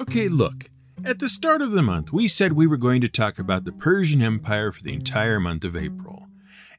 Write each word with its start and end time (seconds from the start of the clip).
Okay, 0.00 0.28
look. 0.28 0.70
At 1.04 1.20
the 1.20 1.28
start 1.28 1.62
of 1.62 1.70
the 1.70 1.82
month, 1.82 2.12
we 2.12 2.26
said 2.26 2.52
we 2.52 2.66
were 2.66 2.76
going 2.76 3.00
to 3.02 3.08
talk 3.08 3.38
about 3.38 3.64
the 3.64 3.70
Persian 3.70 4.22
Empire 4.22 4.72
for 4.72 4.82
the 4.82 4.92
entire 4.92 5.38
month 5.38 5.62
of 5.62 5.76
April. 5.76 6.26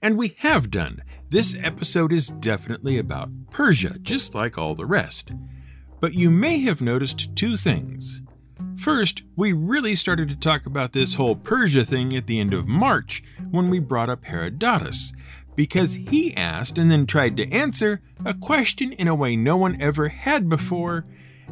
And 0.02 0.18
we 0.18 0.36
have 0.40 0.70
done. 0.70 1.02
This 1.30 1.58
episode 1.64 2.12
is 2.12 2.28
definitely 2.28 2.98
about 2.98 3.30
Persia, 3.52 4.00
just 4.02 4.36
like 4.36 4.58
all 4.58 4.76
the 4.76 4.86
rest. 4.86 5.32
But 6.02 6.14
you 6.14 6.30
may 6.30 6.60
have 6.60 6.82
noticed 6.82 7.34
two 7.38 7.56
things. 7.56 8.22
First, 8.78 9.22
we 9.38 9.54
really 9.54 9.96
started 9.96 10.28
to 10.30 10.36
talk 10.36 10.66
about 10.66 10.92
this 10.92 11.14
whole 11.14 11.38
Persia 11.38 11.86
thing 11.86 12.14
at 12.18 12.28
the 12.28 12.42
end 12.42 12.54
of 12.54 12.68
March 12.68 13.24
when 13.50 13.70
we 13.70 13.80
brought 13.80 14.10
up 14.10 14.26
Herodotus, 14.26 15.14
because 15.56 15.96
he 15.96 16.36
asked 16.36 16.78
and 16.78 16.92
then 16.92 17.06
tried 17.06 17.38
to 17.38 17.50
answer 17.50 18.02
a 18.26 18.34
question 18.34 18.92
in 18.92 19.08
a 19.08 19.16
way 19.16 19.38
no 19.38 19.56
one 19.56 19.80
ever 19.82 20.10
had 20.10 20.50
before 20.50 21.06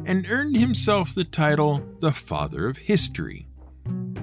and 0.04 0.28
earned 0.28 0.56
himself 0.56 1.14
the 1.14 1.24
title 1.24 1.82
the 2.00 2.12
Father 2.12 2.68
of 2.68 2.78
History. 2.78 3.46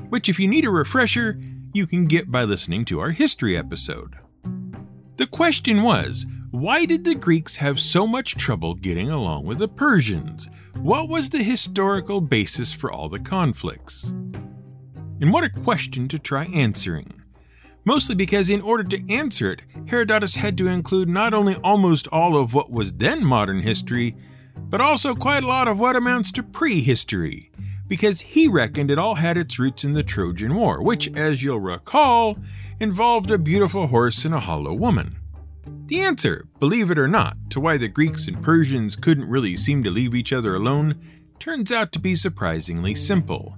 Which, 0.10 0.30
if 0.30 0.40
you 0.40 0.48
need 0.48 0.66
a 0.66 0.70
refresher, 0.70 1.40
you 1.74 1.88
can 1.88 2.06
get 2.06 2.32
by 2.32 2.44
listening 2.44 2.86
to 2.86 3.00
our 3.00 3.12
history 3.12 3.58
episode. 3.58 4.16
The 5.18 5.28
question 5.28 5.84
was 5.84 6.26
why 6.52 6.86
did 6.86 7.06
the 7.06 7.16
Greeks 7.16 7.56
have 7.58 7.80
so 7.80 8.06
much 8.06 8.36
trouble 8.36 8.74
getting 8.74 9.10
along 9.10 9.46
with 9.46 9.60
the 9.60 9.70
Persians? 9.70 10.50
What 10.76 11.08
was 11.08 11.30
the 11.30 11.44
historical 11.44 12.20
basis 12.20 12.74
for 12.74 12.92
all 12.92 13.08
the 13.08 13.20
conflicts? 13.20 14.10
And 15.22 15.32
what 15.32 15.46
a 15.46 15.50
question 15.50 16.10
to 16.10 16.20
try 16.20 16.46
answering. 16.46 17.14
Mostly 17.86 18.16
because, 18.16 18.50
in 18.50 18.62
order 18.62 18.84
to 18.84 19.14
answer 19.14 19.52
it, 19.52 19.62
Herodotus 19.88 20.36
had 20.36 20.58
to 20.58 20.68
include 20.68 21.08
not 21.08 21.34
only 21.34 21.56
almost 21.64 22.08
all 22.10 22.38
of 22.38 22.54
what 22.54 22.70
was 22.70 22.94
then 22.94 23.24
modern 23.24 23.62
history, 23.62 24.16
but 24.72 24.82
also 24.82 25.14
quite 25.14 25.44
a 25.44 25.48
lot 25.48 25.68
of 25.68 25.78
what 25.78 25.96
amounts 25.96 26.32
to 26.32 26.42
prehistory, 26.42 27.52
because 27.88 28.22
he 28.22 28.48
reckoned 28.48 28.90
it 28.90 28.98
all 28.98 29.16
had 29.16 29.38
its 29.38 29.60
roots 29.60 29.84
in 29.84 29.94
the 29.94 30.02
Trojan 30.02 30.56
War, 30.56 30.82
which, 30.82 31.14
as 31.14 31.44
you'll 31.44 31.60
recall, 31.60 32.38
involved 32.80 33.30
a 33.30 33.38
beautiful 33.38 33.88
horse 33.88 34.24
and 34.26 34.34
a 34.34 34.40
hollow 34.40 34.74
woman. 34.74 35.18
The 35.88 36.00
answer, 36.00 36.48
believe 36.60 36.90
it 36.90 36.98
or 36.98 37.08
not, 37.08 37.36
to 37.50 37.60
why 37.60 37.78
the 37.78 37.90
Greeks 37.90 38.28
and 38.28 38.42
Persians 38.42 38.96
couldn't 38.96 39.30
really 39.30 39.58
seem 39.58 39.84
to 39.84 39.92
leave 39.92 40.16
each 40.16 40.32
other 40.32 40.56
alone 40.56 41.00
turns 41.38 41.72
out 41.72 41.92
to 41.92 42.00
be 42.00 42.16
surprisingly 42.16 42.96
simple. 42.96 43.58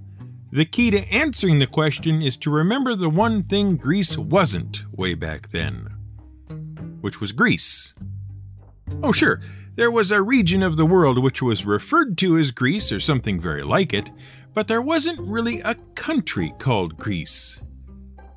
The 0.50 0.64
key 0.64 0.90
to 0.90 1.08
answering 1.12 1.60
the 1.60 1.66
question 1.66 2.22
is 2.22 2.36
to 2.38 2.50
remember 2.50 2.94
the 2.96 3.08
one 3.08 3.44
thing 3.44 3.76
Greece 3.76 4.18
wasn't 4.18 4.84
way 4.90 5.14
back 5.14 5.50
then, 5.50 5.88
which 7.00 7.20
was 7.20 7.32
Greece. 7.32 7.94
Oh, 9.02 9.12
sure, 9.12 9.40
there 9.76 9.90
was 9.90 10.10
a 10.10 10.22
region 10.22 10.62
of 10.62 10.76
the 10.76 10.86
world 10.86 11.22
which 11.22 11.42
was 11.42 11.66
referred 11.66 12.16
to 12.18 12.38
as 12.38 12.50
Greece 12.50 12.92
or 12.92 13.00
something 13.00 13.40
very 13.40 13.62
like 13.62 13.92
it, 13.92 14.10
but 14.52 14.68
there 14.68 14.82
wasn't 14.82 15.18
really 15.20 15.60
a 15.60 15.74
country 15.94 16.54
called 16.58 16.96
Greece. 16.96 17.62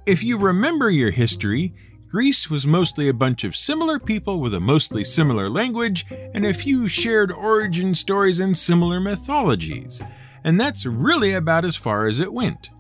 If 0.06 0.24
you 0.24 0.38
remember 0.38 0.90
your 0.90 1.12
history, 1.12 1.74
Greece 2.08 2.50
was 2.50 2.66
mostly 2.66 3.10
a 3.10 3.14
bunch 3.14 3.44
of 3.44 3.56
similar 3.56 4.00
people 4.00 4.40
with 4.40 4.54
a 4.54 4.60
mostly 4.60 5.04
similar 5.04 5.50
language 5.50 6.06
and 6.34 6.46
a 6.46 6.54
few 6.54 6.88
shared 6.88 7.32
origin 7.32 7.94
stories 7.94 8.40
and 8.40 8.58
similar 8.58 9.00
mythologies, 9.00 10.02
and 10.44 10.60
that's 10.60 10.86
really 10.86 11.34
about 11.34 11.66
as 11.66 11.76
far 11.76 12.08
as 12.08 12.20
it 12.20 12.34
went. 12.34 12.72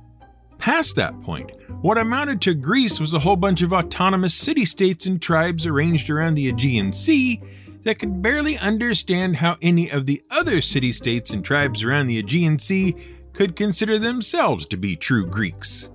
Past 0.57 0.95
that 0.95 1.21
point, 1.21 1.51
what 1.81 1.99
amounted 1.99 2.41
to 2.41 2.55
Greece 2.55 2.99
was 2.99 3.13
a 3.13 3.19
whole 3.19 3.35
bunch 3.35 3.61
of 3.61 3.73
autonomous 3.73 4.33
city 4.33 4.65
states 4.65 5.05
and 5.05 5.21
tribes 5.21 5.67
arranged 5.67 6.09
around 6.09 6.35
the 6.35 6.47
Aegean 6.47 6.91
Sea 6.91 7.41
that 7.83 7.99
could 7.99 8.21
barely 8.21 8.57
understand 8.57 9.37
how 9.37 9.57
any 9.61 9.89
of 9.89 10.05
the 10.05 10.23
other 10.29 10.61
city 10.61 10.91
states 10.91 11.31
and 11.31 11.43
tribes 11.43 11.83
around 11.83 12.07
the 12.07 12.19
Aegean 12.19 12.59
Sea 12.59 12.95
could 13.33 13.55
consider 13.55 13.97
themselves 13.99 14.65
to 14.65 14.77
be 14.77 14.95
true 14.95 15.25
Greeks. 15.25 15.89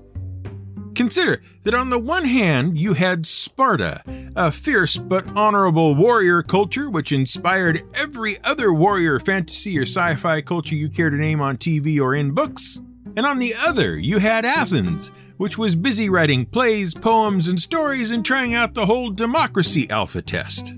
Consider 0.95 1.43
that 1.65 1.75
on 1.75 1.91
the 1.91 1.99
one 1.99 2.25
hand, 2.25 2.79
you 2.79 2.95
had 2.95 3.27
Sparta, 3.27 4.03
a 4.37 4.53
fierce 4.53 4.97
but 4.97 5.35
honorable 5.37 5.95
warrior 5.95 6.43
culture 6.43 6.91
which 6.91 7.13
inspired 7.13 7.83
every 7.95 8.35
other 8.45 8.73
warrior 8.73 9.19
fantasy 9.19 9.79
or 9.79 9.83
sci 9.83 10.15
fi 10.17 10.41
culture 10.41 10.75
you 10.75 10.89
care 10.89 11.11
to 11.11 11.17
name 11.17 11.41
on 11.41 11.57
TV 11.57 12.01
or 12.01 12.15
in 12.15 12.33
books. 12.33 12.81
And 13.17 13.27
on 13.27 13.39
the 13.39 13.55
other, 13.67 13.99
you 13.99 14.19
had 14.19 14.45
Athens, 14.45 15.11
which 15.37 15.59
was 15.59 15.77
busy 15.77 16.09
writing 16.09 16.47
plays, 16.47 16.95
poems, 16.95 17.49
and 17.49 17.61
stories 17.61 18.11
and 18.11 18.25
trying 18.25 18.55
out 18.55 18.75
the 18.75 18.87
whole 18.87 19.11
democracy 19.11 19.89
alpha 19.91 20.23
test. 20.23 20.75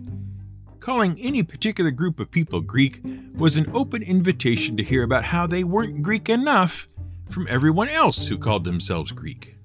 Calling 0.84 1.18
any 1.18 1.42
particular 1.42 1.90
group 1.90 2.20
of 2.20 2.30
people 2.30 2.60
Greek 2.60 3.00
was 3.38 3.56
an 3.56 3.70
open 3.72 4.02
invitation 4.02 4.76
to 4.76 4.84
hear 4.84 5.02
about 5.02 5.24
how 5.24 5.46
they 5.46 5.64
weren't 5.64 6.02
Greek 6.02 6.28
enough 6.28 6.88
from 7.30 7.46
everyone 7.48 7.88
else 7.88 8.26
who 8.26 8.36
called 8.36 8.64
themselves 8.64 9.10
Greek. 9.10 9.56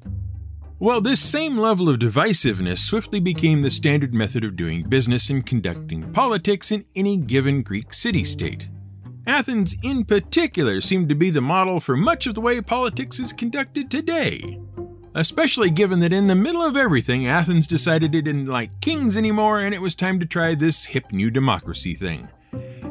Well, 0.80 1.02
this 1.02 1.20
same 1.20 1.58
level 1.58 1.90
of 1.90 2.00
divisiveness 2.00 2.78
swiftly 2.78 3.20
became 3.20 3.64
the 3.64 3.70
standard 3.70 4.14
method 4.14 4.46
of 4.46 4.56
doing 4.56 4.88
business 4.88 5.30
and 5.30 5.46
conducting 5.46 6.10
politics 6.14 6.72
in 6.72 6.86
any 6.96 7.18
given 7.18 7.64
Greek 7.64 7.92
city 7.92 8.24
state. 8.24 8.70
Athens, 9.28 9.76
in 9.84 10.06
particular, 10.06 10.80
seemed 10.80 11.10
to 11.10 11.16
be 11.16 11.32
the 11.32 11.42
model 11.42 11.82
for 11.82 11.98
much 11.98 12.28
of 12.28 12.34
the 12.34 12.40
way 12.40 12.62
politics 12.62 13.20
is 13.20 13.34
conducted 13.34 13.92
today. 13.92 14.58
Especially 15.16 15.70
given 15.70 16.00
that 16.00 16.14
in 16.14 16.28
the 16.28 16.36
middle 16.36 16.62
of 16.62 16.78
everything, 16.78 17.26
Athens 17.26 17.66
decided 17.66 18.14
it 18.14 18.22
didn't 18.22 18.46
like 18.46 18.80
kings 18.80 19.18
anymore 19.18 19.60
and 19.60 19.74
it 19.74 19.82
was 19.82 19.96
time 19.96 20.20
to 20.20 20.26
try 20.26 20.54
this 20.54 20.86
hip 20.86 21.12
new 21.12 21.32
democracy 21.32 21.96
thing. 21.96 22.30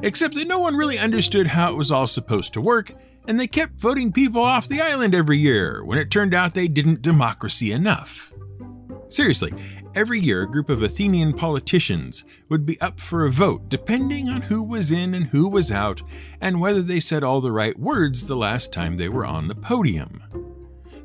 Except 0.03 0.35
that 0.35 0.49
no 0.49 0.59
one 0.59 0.77
really 0.77 0.99
understood 0.99 1.49
how 1.49 1.73
it 1.73 1.77
was 1.77 1.91
all 1.91 2.07
supposed 2.07 2.53
to 2.53 2.61
work, 2.61 2.93
and 3.27 3.39
they 3.39 3.47
kept 3.47 3.81
voting 3.81 4.13
people 4.13 4.43
off 4.43 4.69
the 4.69 4.81
island 4.81 5.15
every 5.15 5.39
year 5.39 5.85
when 5.85 5.99
it 5.99 6.11
turned 6.11 6.35
out 6.35 6.55
they 6.55 6.69
didn't 6.69 7.03
democracy 7.03 7.73
enough. 7.73 8.33
Seriously, 9.09 9.53
every 9.95 10.21
year 10.21 10.43
a 10.43 10.51
group 10.51 10.69
of 10.69 10.83
Athenian 10.83 11.33
politicians 11.33 12.25
would 12.49 12.67
be 12.67 12.81
up 12.81 13.01
for 13.01 13.25
a 13.25 13.31
vote 13.31 13.69
depending 13.69 14.29
on 14.29 14.43
who 14.43 14.63
was 14.63 14.93
in 14.93 15.15
and 15.15 15.27
who 15.27 15.49
was 15.49 15.73
out 15.73 16.03
and 16.41 16.61
whether 16.61 16.83
they 16.83 17.01
said 17.01 17.25
all 17.25 17.41
the 17.41 17.53
right 17.53 17.79
words 17.79 18.27
the 18.27 18.37
last 18.37 18.73
time 18.73 18.97
they 18.97 19.09
were 19.09 19.25
on 19.25 19.49
the 19.49 19.55
podium. 19.55 20.23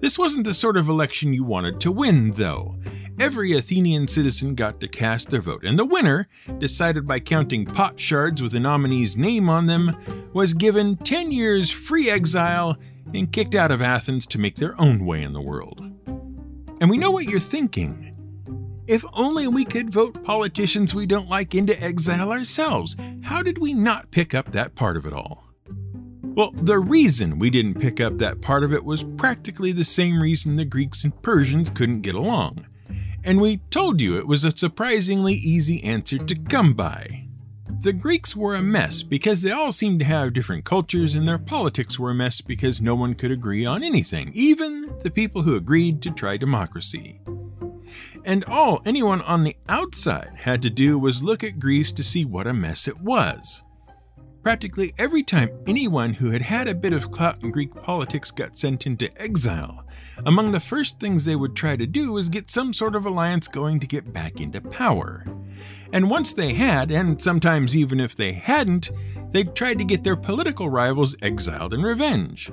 This 0.04 0.20
wasn't 0.20 0.44
the 0.44 0.54
sort 0.54 0.76
of 0.76 0.90
election 0.90 1.32
you 1.32 1.46
wanted 1.46 1.80
to 1.80 1.90
win, 1.90 2.32
though, 2.32 2.76
every 3.22 3.54
Athenian 3.54 4.10
citizen 4.10 4.54
got 4.54 4.82
to 4.82 4.90
cast 4.90 5.30
their 5.30 5.40
vote, 5.40 5.64
and 5.64 5.80
the 5.80 5.86
winner, 5.86 6.28
decided 6.58 7.08
by 7.08 7.22
counting 7.22 7.66
pot 7.66 7.98
shards 8.02 8.42
with 8.42 8.52
the 8.52 8.60
nominee's 8.60 9.16
name 9.16 9.48
on 9.50 9.68
them, 9.68 9.96
was 10.34 10.54
given 10.54 10.98
10 10.98 11.32
years 11.32 11.72
free 11.72 12.10
exile 12.10 12.76
and 13.14 13.32
kicked 13.32 13.56
out 13.56 13.72
of 13.72 13.82
Athens 13.82 14.28
to 14.28 14.40
make 14.40 14.58
their 14.58 14.78
own 14.78 15.06
way 15.06 15.24
in 15.24 15.32
the 15.32 15.40
world. 15.40 15.80
And 16.82 16.90
we 16.90 16.98
know 16.98 17.12
what 17.12 17.30
you're 17.30 17.40
thinking. 17.40 18.14
If 18.90 19.06
only 19.14 19.48
we 19.48 19.64
could 19.64 19.94
vote 19.94 20.22
politicians 20.26 20.94
we 20.94 21.06
don't 21.06 21.30
like 21.30 21.56
into 21.56 21.82
exile 21.82 22.30
ourselves, 22.30 22.98
how 23.22 23.42
did 23.42 23.58
we 23.58 23.74
not 23.74 24.12
pick 24.12 24.34
up 24.34 24.52
that 24.52 24.76
part 24.76 24.98
of 24.98 25.06
it 25.06 25.14
all? 25.14 25.43
Well, 26.36 26.52
the 26.52 26.80
reason 26.80 27.40
we 27.40 27.50
didn't 27.50 27.80
pick 27.80 28.02
up 28.02 28.18
that 28.18 28.42
part 28.42 28.64
of 28.64 28.74
it 28.74 28.84
was 28.84 29.04
practically 29.04 29.72
the 29.72 29.84
same 29.84 30.22
reason 30.22 30.56
the 30.56 30.66
Greeks 30.66 31.04
and 31.04 31.22
Persians 31.22 31.70
couldn't 31.70 32.02
get 32.02 32.16
along 32.16 32.66
and 33.24 33.40
we 33.40 33.58
told 33.70 34.02
you 34.02 34.18
it 34.18 34.28
was 34.28 34.44
a 34.44 34.56
surprisingly 34.56 35.34
easy 35.34 35.84
answer 35.84 36.18
to 36.18 36.36
come 36.36 36.74
by. 36.74 37.28
The 37.82 37.94
Greeks 37.94 38.36
were 38.36 38.56
a 38.56 38.62
mess 38.62 39.04
because 39.04 39.42
they 39.42 39.52
all 39.52 39.72
seemed 39.72 40.00
to 40.00 40.06
have 40.06 40.34
different 40.34 40.66
cultures, 40.66 41.16
and 41.16 41.28
their 41.28 41.38
politics 41.38 41.98
were 41.98 42.12
a 42.12 42.16
mess 42.16 42.42
because 42.42 42.82
no 42.82 42.96
one 42.96 43.14
could 43.14 43.32
agree 43.32 43.66
on 43.66 43.84
anything, 43.84 44.32
even 44.34 44.94
the 45.00 45.12
people 45.12 45.42
who 45.42 45.56
agreed 45.56 46.02
to 46.02 46.12
try 46.12 46.38
democracy. 46.38 47.20
And 48.26 48.46
all 48.46 48.82
anyone 48.86 49.22
on 49.22 49.44
the 49.44 49.58
outside 49.68 50.32
had 50.38 50.62
to 50.62 50.70
do 50.70 50.98
was 50.98 51.24
look 51.24 51.44
at 51.44 51.60
Greece 51.60 51.92
to 51.94 52.04
see 52.04 52.24
what 52.26 52.48
a 52.48 52.54
mess 52.54 52.88
it 52.88 53.00
was. 53.00 53.64
Practically 54.44 54.92
every 54.98 55.24
time 55.24 55.58
anyone 55.68 56.16
who 56.16 56.32
had 56.32 56.42
had 56.42 56.68
a 56.68 56.76
bit 56.76 56.92
of 56.92 57.12
clout 57.12 57.42
in 57.42 57.50
Greek 57.50 57.74
politics 57.82 58.30
got 58.30 58.58
sent 58.58 58.86
into 58.86 59.10
exile, 59.20 59.88
among 60.26 60.52
the 60.52 60.60
first 60.60 61.00
things 61.00 61.24
they 61.24 61.38
would 61.38 61.56
try 61.56 61.78
to 61.78 61.88
do 61.88 62.12
was 62.12 62.28
get 62.28 62.50
some 62.50 62.74
sort 62.74 62.94
of 62.94 63.06
alliance 63.06 63.48
going 63.48 63.80
to 63.80 63.88
get 63.88 64.12
back 64.12 64.42
into 64.42 64.60
power. 64.60 65.26
And 65.94 66.10
once 66.10 66.34
they 66.34 66.56
had, 66.56 66.92
and 66.92 67.22
sometimes 67.22 67.74
even 67.74 68.02
if 68.02 68.18
they 68.18 68.34
hadn't, 68.34 68.92
they'd 69.32 69.56
try 69.56 69.76
to 69.76 69.84
get 69.86 70.04
their 70.04 70.18
political 70.18 70.70
rivals 70.70 71.16
exiled 71.22 71.74
in 71.74 71.82
revenge. 71.82 72.52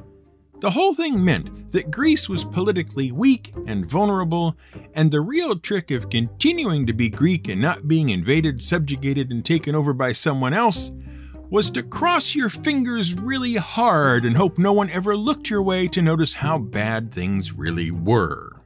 The 0.60 0.70
whole 0.70 0.94
thing 0.94 1.24
meant 1.24 1.72
that 1.72 1.90
Greece 1.90 2.28
was 2.28 2.44
politically 2.44 3.10
weak 3.10 3.52
and 3.66 3.84
vulnerable, 3.84 4.56
and 4.94 5.10
the 5.10 5.22
real 5.22 5.58
trick 5.58 5.90
of 5.90 6.08
continuing 6.08 6.86
to 6.86 6.92
be 6.92 7.08
Greek 7.08 7.48
and 7.48 7.60
not 7.60 7.88
being 7.88 8.10
invaded, 8.10 8.62
subjugated, 8.62 9.32
and 9.32 9.44
taken 9.44 9.74
over 9.74 9.92
by 9.92 10.12
someone 10.12 10.54
else 10.54 10.92
was 11.50 11.68
to 11.70 11.82
cross 11.82 12.34
your 12.36 12.48
fingers 12.48 13.14
really 13.14 13.54
hard 13.54 14.24
and 14.24 14.36
hope 14.36 14.56
no 14.56 14.72
one 14.72 14.88
ever 14.90 15.16
looked 15.16 15.50
your 15.50 15.62
way 15.62 15.88
to 15.88 16.00
notice 16.00 16.34
how 16.34 16.56
bad 16.56 17.12
things 17.12 17.52
really 17.52 17.90
were. 17.90 18.60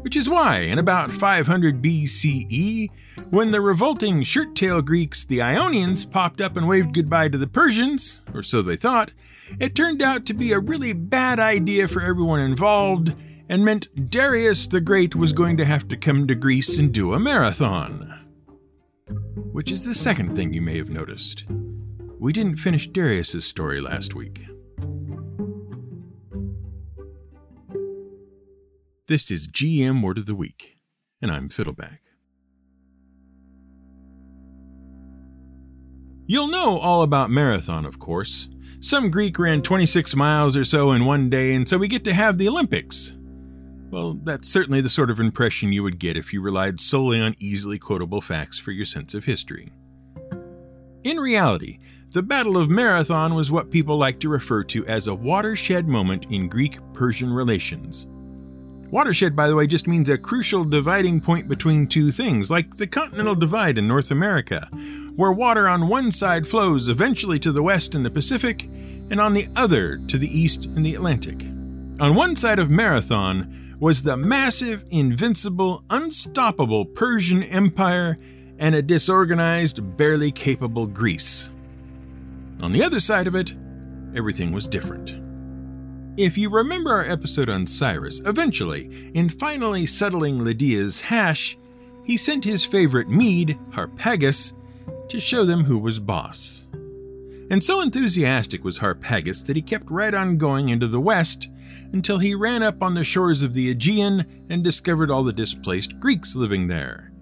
Which 0.00 0.16
is 0.16 0.28
why, 0.28 0.60
in 0.60 0.78
about 0.78 1.10
500 1.10 1.82
BCE, 1.82 2.88
When 3.30 3.50
the 3.50 3.60
revolting 3.60 4.22
shirt 4.22 4.54
tail 4.54 4.82
Greeks, 4.82 5.24
the 5.24 5.40
Ionians, 5.40 6.04
popped 6.04 6.40
up 6.40 6.56
and 6.56 6.66
waved 6.66 6.94
goodbye 6.94 7.28
to 7.28 7.38
the 7.38 7.46
Persians, 7.46 8.22
or 8.32 8.42
so 8.42 8.60
they 8.60 8.76
thought, 8.76 9.12
it 9.58 9.74
turned 9.74 10.02
out 10.02 10.24
to 10.26 10.34
be 10.34 10.52
a 10.52 10.58
really 10.58 10.92
bad 10.92 11.38
idea 11.38 11.86
for 11.86 12.02
everyone 12.02 12.40
involved 12.40 13.14
and 13.48 13.64
meant 13.64 14.10
Darius 14.10 14.66
the 14.66 14.80
Great 14.80 15.14
was 15.14 15.32
going 15.32 15.56
to 15.58 15.64
have 15.64 15.86
to 15.88 15.96
come 15.96 16.26
to 16.26 16.34
Greece 16.34 16.78
and 16.78 16.92
do 16.92 17.12
a 17.12 17.20
marathon. 17.20 18.23
Which 19.54 19.70
is 19.70 19.84
the 19.84 19.94
second 19.94 20.34
thing 20.34 20.52
you 20.52 20.60
may 20.60 20.76
have 20.78 20.90
noticed. 20.90 21.44
We 22.18 22.32
didn't 22.32 22.56
finish 22.56 22.88
Darius's 22.88 23.44
story 23.44 23.80
last 23.80 24.12
week. 24.12 24.44
This 29.06 29.30
is 29.30 29.46
GM 29.46 30.02
Word 30.02 30.18
of 30.18 30.26
the 30.26 30.34
Week, 30.34 30.76
and 31.22 31.30
I'm 31.30 31.48
Fiddleback. 31.48 31.98
You'll 36.26 36.48
know 36.48 36.80
all 36.80 37.02
about 37.02 37.30
Marathon, 37.30 37.86
of 37.86 38.00
course. 38.00 38.48
Some 38.80 39.08
Greek 39.08 39.38
ran 39.38 39.62
26 39.62 40.16
miles 40.16 40.56
or 40.56 40.64
so 40.64 40.90
in 40.90 41.04
one 41.04 41.30
day, 41.30 41.54
and 41.54 41.68
so 41.68 41.78
we 41.78 41.86
get 41.86 42.02
to 42.06 42.12
have 42.12 42.38
the 42.38 42.48
Olympics. 42.48 43.12
Well, 43.94 44.18
that's 44.24 44.48
certainly 44.48 44.80
the 44.80 44.88
sort 44.88 45.08
of 45.08 45.20
impression 45.20 45.72
you 45.72 45.84
would 45.84 46.00
get 46.00 46.16
if 46.16 46.32
you 46.32 46.40
relied 46.40 46.80
solely 46.80 47.20
on 47.20 47.36
easily 47.38 47.78
quotable 47.78 48.20
facts 48.20 48.58
for 48.58 48.72
your 48.72 48.84
sense 48.84 49.14
of 49.14 49.24
history. 49.24 49.70
In 51.04 51.18
reality, 51.18 51.78
the 52.10 52.20
Battle 52.20 52.56
of 52.56 52.68
Marathon 52.68 53.34
was 53.34 53.52
what 53.52 53.70
people 53.70 53.96
like 53.96 54.18
to 54.18 54.28
refer 54.28 54.64
to 54.64 54.84
as 54.88 55.06
a 55.06 55.14
watershed 55.14 55.86
moment 55.86 56.26
in 56.28 56.48
Greek 56.48 56.80
Persian 56.92 57.32
relations. 57.32 58.08
Watershed, 58.90 59.36
by 59.36 59.46
the 59.46 59.54
way, 59.54 59.68
just 59.68 59.86
means 59.86 60.08
a 60.08 60.18
crucial 60.18 60.64
dividing 60.64 61.20
point 61.20 61.46
between 61.46 61.86
two 61.86 62.10
things, 62.10 62.50
like 62.50 62.76
the 62.76 62.88
Continental 62.88 63.36
Divide 63.36 63.78
in 63.78 63.86
North 63.86 64.10
America, 64.10 64.68
where 65.14 65.32
water 65.32 65.68
on 65.68 65.86
one 65.86 66.10
side 66.10 66.48
flows 66.48 66.88
eventually 66.88 67.38
to 67.38 67.52
the 67.52 67.62
west 67.62 67.94
in 67.94 68.02
the 68.02 68.10
Pacific, 68.10 68.64
and 68.64 69.20
on 69.20 69.34
the 69.34 69.46
other 69.54 69.98
to 69.98 70.18
the 70.18 70.36
east 70.36 70.64
in 70.64 70.82
the 70.82 70.96
Atlantic. 70.96 71.44
On 72.00 72.16
one 72.16 72.34
side 72.34 72.58
of 72.58 72.70
Marathon, 72.70 73.60
was 73.84 74.02
the 74.02 74.16
massive, 74.16 74.82
invincible, 74.90 75.84
unstoppable 75.90 76.86
Persian 76.86 77.42
Empire 77.42 78.16
and 78.58 78.74
a 78.74 78.80
disorganized, 78.80 79.98
barely 79.98 80.32
capable 80.32 80.86
Greece. 80.86 81.50
On 82.62 82.72
the 82.72 82.82
other 82.82 82.98
side 82.98 83.26
of 83.26 83.34
it, 83.34 83.54
everything 84.16 84.52
was 84.52 84.66
different. 84.66 85.16
If 86.18 86.38
you 86.38 86.48
remember 86.48 86.92
our 86.92 87.04
episode 87.04 87.50
on 87.50 87.66
Cyrus, 87.66 88.22
eventually, 88.24 89.10
in 89.12 89.28
finally 89.28 89.84
settling 89.84 90.42
Lydia's 90.42 91.02
hash, 91.02 91.58
he 92.04 92.16
sent 92.16 92.42
his 92.42 92.64
favorite 92.64 93.10
Mede, 93.10 93.58
Harpagus, 93.72 94.54
to 95.10 95.20
show 95.20 95.44
them 95.44 95.62
who 95.62 95.78
was 95.78 96.00
boss. 96.00 96.68
And 97.50 97.62
so 97.62 97.82
enthusiastic 97.82 98.64
was 98.64 98.78
Harpagus 98.78 99.44
that 99.44 99.56
he 99.56 99.60
kept 99.60 99.90
right 99.90 100.14
on 100.14 100.38
going 100.38 100.70
into 100.70 100.86
the 100.86 101.02
west 101.02 101.50
until 101.94 102.18
he 102.18 102.34
ran 102.34 102.62
up 102.62 102.82
on 102.82 102.94
the 102.94 103.04
shores 103.04 103.42
of 103.42 103.54
the 103.54 103.70
Aegean 103.70 104.46
and 104.50 104.64
discovered 104.64 105.10
all 105.10 105.22
the 105.22 105.32
displaced 105.32 105.98
Greeks 106.00 106.34
living 106.34 106.66
there. 106.66 107.12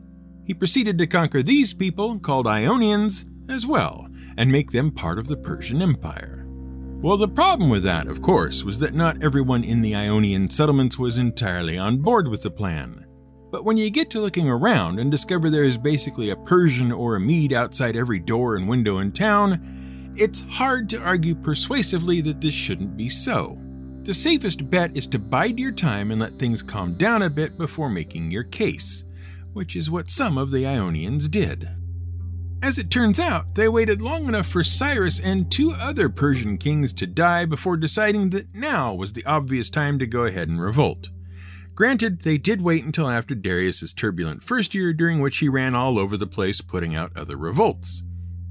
He 0.46 0.54
proceeded 0.54 0.96
to 0.98 1.06
conquer 1.06 1.42
these 1.42 1.74
people, 1.74 2.18
called 2.18 2.46
Ionians, 2.46 3.26
as 3.50 3.66
well, 3.66 4.08
and 4.38 4.50
make 4.50 4.72
them 4.72 4.90
part 4.90 5.18
of 5.18 5.28
the 5.28 5.36
Persian 5.36 5.82
Empire. 5.82 6.46
Well, 7.02 7.18
the 7.18 7.28
problem 7.28 7.68
with 7.68 7.82
that, 7.84 8.08
of 8.08 8.22
course, 8.22 8.64
was 8.64 8.78
that 8.78 8.94
not 8.94 9.22
everyone 9.22 9.62
in 9.62 9.82
the 9.82 9.94
Ionian 9.94 10.48
settlements 10.48 10.98
was 10.98 11.18
entirely 11.18 11.76
on 11.76 11.98
board 11.98 12.26
with 12.26 12.42
the 12.42 12.50
plan. 12.50 13.04
But 13.50 13.66
when 13.66 13.76
you 13.76 13.90
get 13.90 14.08
to 14.10 14.20
looking 14.20 14.48
around 14.48 14.98
and 14.98 15.10
discover 15.10 15.50
there 15.50 15.64
is 15.64 15.76
basically 15.76 16.30
a 16.30 16.36
Persian 16.36 16.90
or 16.90 17.16
a 17.16 17.20
Mede 17.20 17.52
outside 17.52 17.94
every 17.94 18.20
door 18.20 18.56
and 18.56 18.66
window 18.66 18.98
in 18.98 19.12
town, 19.12 20.12
it's 20.16 20.46
hard 20.48 20.88
to 20.90 21.02
argue 21.02 21.34
persuasively 21.34 22.22
that 22.22 22.40
this 22.40 22.54
shouldn't 22.54 22.96
be 22.96 23.10
so. 23.10 23.61
The 24.04 24.14
safest 24.14 24.68
bet 24.68 24.96
is 24.96 25.06
to 25.08 25.20
bide 25.20 25.60
your 25.60 25.70
time 25.70 26.10
and 26.10 26.20
let 26.20 26.36
things 26.36 26.60
calm 26.60 26.94
down 26.94 27.22
a 27.22 27.30
bit 27.30 27.56
before 27.56 27.88
making 27.88 28.32
your 28.32 28.42
case, 28.42 29.04
which 29.52 29.76
is 29.76 29.90
what 29.90 30.10
some 30.10 30.36
of 30.36 30.50
the 30.50 30.66
Ionians 30.66 31.28
did. 31.28 31.70
As 32.64 32.78
it 32.78 32.90
turns 32.90 33.20
out, 33.20 33.54
they 33.54 33.68
waited 33.68 34.02
long 34.02 34.26
enough 34.26 34.48
for 34.48 34.64
Cyrus 34.64 35.20
and 35.20 35.50
two 35.50 35.72
other 35.78 36.08
Persian 36.08 36.58
kings 36.58 36.92
to 36.94 37.06
die 37.06 37.44
before 37.44 37.76
deciding 37.76 38.30
that 38.30 38.52
now 38.52 38.92
was 38.92 39.12
the 39.12 39.24
obvious 39.24 39.70
time 39.70 40.00
to 40.00 40.06
go 40.06 40.24
ahead 40.24 40.48
and 40.48 40.60
revolt. 40.60 41.10
Granted, 41.76 42.22
they 42.22 42.38
did 42.38 42.60
wait 42.60 42.84
until 42.84 43.08
after 43.08 43.36
Darius's 43.36 43.92
turbulent 43.92 44.42
first 44.42 44.74
year, 44.74 44.92
during 44.92 45.20
which 45.20 45.38
he 45.38 45.48
ran 45.48 45.76
all 45.76 45.96
over 45.96 46.16
the 46.16 46.26
place 46.26 46.60
putting 46.60 46.94
out 46.94 47.16
other 47.16 47.36
revolts. 47.36 48.02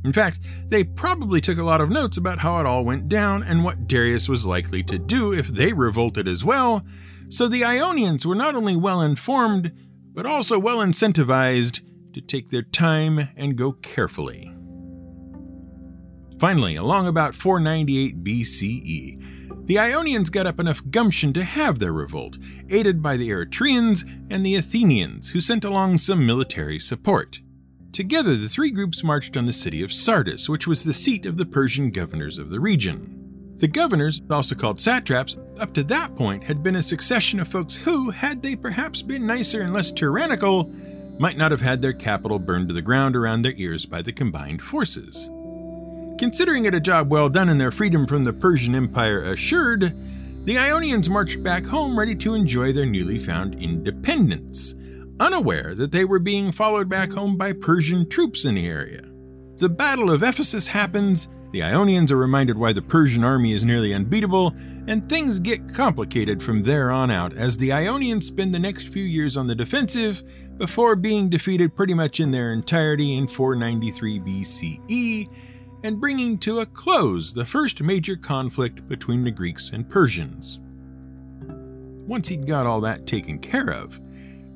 In 0.03 0.13
fact, 0.13 0.39
they 0.67 0.83
probably 0.83 1.41
took 1.41 1.57
a 1.57 1.63
lot 1.63 1.81
of 1.81 1.89
notes 1.89 2.17
about 2.17 2.39
how 2.39 2.59
it 2.59 2.65
all 2.65 2.83
went 2.83 3.07
down 3.07 3.43
and 3.43 3.63
what 3.63 3.87
Darius 3.87 4.27
was 4.27 4.45
likely 4.45 4.81
to 4.83 4.97
do 4.97 5.33
if 5.33 5.47
they 5.47 5.73
revolted 5.73 6.27
as 6.27 6.43
well, 6.43 6.83
so 7.29 7.47
the 7.47 7.63
Ionians 7.63 8.25
were 8.25 8.35
not 8.35 8.55
only 8.55 8.75
well 8.75 9.01
informed, 9.01 9.71
but 10.13 10.25
also 10.25 10.59
well 10.59 10.79
incentivized 10.79 11.81
to 12.13 12.21
take 12.21 12.49
their 12.49 12.63
time 12.63 13.29
and 13.37 13.55
go 13.55 13.71
carefully. 13.71 14.53
Finally, 16.39 16.75
along 16.75 17.07
about 17.07 17.35
498 17.35 18.23
BCE, 18.23 19.67
the 19.67 19.77
Ionians 19.79 20.29
got 20.29 20.47
up 20.47 20.59
enough 20.59 20.81
gumption 20.89 21.31
to 21.33 21.43
have 21.43 21.79
their 21.79 21.93
revolt, 21.93 22.37
aided 22.69 23.01
by 23.01 23.15
the 23.15 23.29
Eretrians 23.29 24.03
and 24.29 24.45
the 24.45 24.55
Athenians, 24.55 25.29
who 25.29 25.39
sent 25.39 25.63
along 25.63 25.99
some 25.99 26.25
military 26.25 26.79
support. 26.79 27.39
Together, 27.91 28.37
the 28.37 28.47
three 28.47 28.71
groups 28.71 29.03
marched 29.03 29.35
on 29.35 29.45
the 29.45 29.51
city 29.51 29.83
of 29.83 29.91
Sardis, 29.91 30.47
which 30.47 30.65
was 30.65 30.83
the 30.83 30.93
seat 30.93 31.25
of 31.25 31.35
the 31.35 31.45
Persian 31.45 31.91
governors 31.91 32.37
of 32.37 32.49
the 32.49 32.59
region. 32.59 33.53
The 33.57 33.67
governors, 33.67 34.21
also 34.29 34.55
called 34.55 34.79
satraps, 34.79 35.37
up 35.59 35.73
to 35.73 35.83
that 35.83 36.15
point 36.15 36.43
had 36.43 36.63
been 36.63 36.77
a 36.77 36.83
succession 36.83 37.41
of 37.41 37.49
folks 37.49 37.75
who, 37.75 38.09
had 38.09 38.41
they 38.41 38.55
perhaps 38.55 39.01
been 39.01 39.27
nicer 39.27 39.61
and 39.61 39.73
less 39.73 39.91
tyrannical, 39.91 40.71
might 41.19 41.35
not 41.35 41.51
have 41.51 41.59
had 41.59 41.81
their 41.81 41.93
capital 41.93 42.39
burned 42.39 42.69
to 42.69 42.73
the 42.73 42.81
ground 42.81 43.15
around 43.15 43.41
their 43.41 43.53
ears 43.57 43.85
by 43.85 44.01
the 44.01 44.13
combined 44.13 44.61
forces. 44.61 45.29
Considering 46.17 46.65
it 46.65 46.73
a 46.73 46.79
job 46.79 47.11
well 47.11 47.29
done 47.29 47.49
and 47.49 47.59
their 47.59 47.71
freedom 47.71 48.07
from 48.07 48.23
the 48.23 48.33
Persian 48.33 48.73
Empire 48.73 49.21
assured, 49.23 49.93
the 50.45 50.57
Ionians 50.57 51.09
marched 51.09 51.43
back 51.43 51.65
home 51.65 51.99
ready 51.99 52.15
to 52.15 52.35
enjoy 52.35 52.71
their 52.71 52.85
newly 52.85 53.19
found 53.19 53.61
independence 53.61 54.75
unaware 55.19 55.75
that 55.75 55.91
they 55.91 56.05
were 56.05 56.19
being 56.19 56.51
followed 56.51 56.89
back 56.89 57.11
home 57.11 57.37
by 57.37 57.53
Persian 57.53 58.07
troops 58.07 58.45
in 58.45 58.55
the 58.55 58.67
area. 58.67 59.01
The 59.57 59.69
Battle 59.69 60.09
of 60.09 60.23
Ephesus 60.23 60.67
happens, 60.67 61.27
the 61.51 61.63
Ionians 61.63 62.11
are 62.11 62.17
reminded 62.17 62.57
why 62.57 62.73
the 62.73 62.81
Persian 62.81 63.23
army 63.23 63.51
is 63.51 63.63
nearly 63.63 63.93
unbeatable, 63.93 64.55
and 64.87 65.07
things 65.07 65.39
get 65.39 65.73
complicated 65.73 66.41
from 66.41 66.63
there 66.63 66.91
on 66.91 67.11
out 67.11 67.33
as 67.35 67.57
the 67.57 67.71
Ionians 67.71 68.25
spend 68.25 68.53
the 68.53 68.59
next 68.59 68.87
few 68.87 69.03
years 69.03 69.37
on 69.37 69.47
the 69.47 69.55
defensive 69.55 70.23
before 70.57 70.95
being 70.95 71.29
defeated 71.29 71.75
pretty 71.75 71.93
much 71.93 72.19
in 72.19 72.31
their 72.31 72.53
entirety 72.53 73.15
in 73.15 73.27
493 73.27 74.19
BCE 74.19 75.29
and 75.83 75.99
bringing 76.01 76.37
to 76.39 76.59
a 76.59 76.65
close 76.65 77.33
the 77.33 77.45
first 77.45 77.81
major 77.81 78.15
conflict 78.15 78.87
between 78.87 79.23
the 79.23 79.31
Greeks 79.31 79.71
and 79.71 79.89
Persians. 79.89 80.59
Once 82.07 82.27
he'd 82.27 82.47
got 82.47 82.65
all 82.65 82.81
that 82.81 83.05
taken 83.05 83.37
care 83.39 83.71
of, 83.71 84.00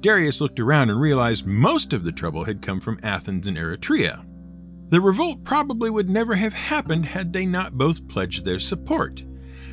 Darius 0.05 0.39
looked 0.39 0.59
around 0.59 0.91
and 0.91 1.01
realized 1.01 1.47
most 1.47 1.91
of 1.91 2.03
the 2.03 2.11
trouble 2.11 2.43
had 2.43 2.61
come 2.61 2.79
from 2.79 2.99
Athens 3.01 3.47
and 3.47 3.57
Eretria. 3.57 4.23
The 4.89 5.01
revolt 5.01 5.43
probably 5.43 5.89
would 5.89 6.11
never 6.11 6.35
have 6.35 6.53
happened 6.53 7.07
had 7.07 7.33
they 7.33 7.47
not 7.47 7.75
both 7.75 8.07
pledged 8.07 8.45
their 8.45 8.59
support. 8.59 9.23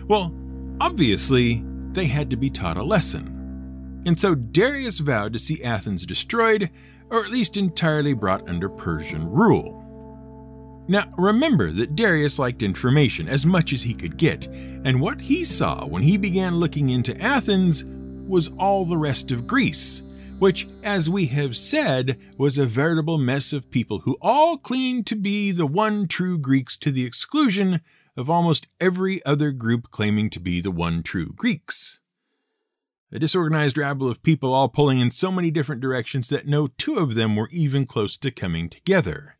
Well, 0.06 0.34
obviously, 0.80 1.62
they 1.92 2.06
had 2.06 2.30
to 2.30 2.38
be 2.38 2.48
taught 2.48 2.78
a 2.78 2.82
lesson. 2.82 4.02
And 4.06 4.18
so 4.18 4.34
Darius 4.34 5.00
vowed 5.00 5.34
to 5.34 5.38
see 5.38 5.62
Athens 5.62 6.06
destroyed, 6.06 6.70
or 7.10 7.26
at 7.26 7.30
least 7.30 7.58
entirely 7.58 8.14
brought 8.14 8.48
under 8.48 8.70
Persian 8.70 9.28
rule. 9.28 9.84
Now, 10.88 11.10
remember 11.18 11.72
that 11.72 11.94
Darius 11.94 12.38
liked 12.38 12.62
information 12.62 13.28
as 13.28 13.44
much 13.44 13.74
as 13.74 13.82
he 13.82 13.92
could 13.92 14.16
get, 14.16 14.46
and 14.46 14.98
what 14.98 15.20
he 15.20 15.44
saw 15.44 15.84
when 15.84 16.02
he 16.02 16.16
began 16.16 16.56
looking 16.56 16.88
into 16.88 17.20
Athens 17.20 17.84
was 17.84 18.48
all 18.58 18.86
the 18.86 18.96
rest 18.96 19.30
of 19.30 19.46
Greece, 19.46 20.02
which, 20.42 20.66
as 20.82 21.08
we 21.08 21.26
have 21.26 21.56
said, 21.56 22.18
was 22.36 22.58
a 22.58 22.66
veritable 22.66 23.16
mess 23.16 23.52
of 23.52 23.70
people 23.70 24.00
who 24.00 24.18
all 24.20 24.56
claimed 24.56 25.06
to 25.06 25.14
be 25.14 25.52
the 25.52 25.66
one 25.66 26.08
true 26.08 26.36
Greeks 26.36 26.76
to 26.76 26.90
the 26.90 27.04
exclusion 27.04 27.80
of 28.16 28.28
almost 28.28 28.66
every 28.80 29.24
other 29.24 29.52
group 29.52 29.92
claiming 29.92 30.28
to 30.28 30.40
be 30.40 30.60
the 30.60 30.72
one 30.72 31.04
true 31.04 31.32
Greeks. 31.32 32.00
A 33.12 33.20
disorganized 33.20 33.78
rabble 33.78 34.08
of 34.08 34.24
people 34.24 34.52
all 34.52 34.68
pulling 34.68 34.98
in 34.98 35.12
so 35.12 35.30
many 35.30 35.52
different 35.52 35.80
directions 35.80 36.28
that 36.30 36.48
no 36.48 36.66
two 36.76 36.96
of 36.96 37.14
them 37.14 37.36
were 37.36 37.48
even 37.52 37.86
close 37.86 38.16
to 38.16 38.32
coming 38.32 38.68
together. 38.68 39.36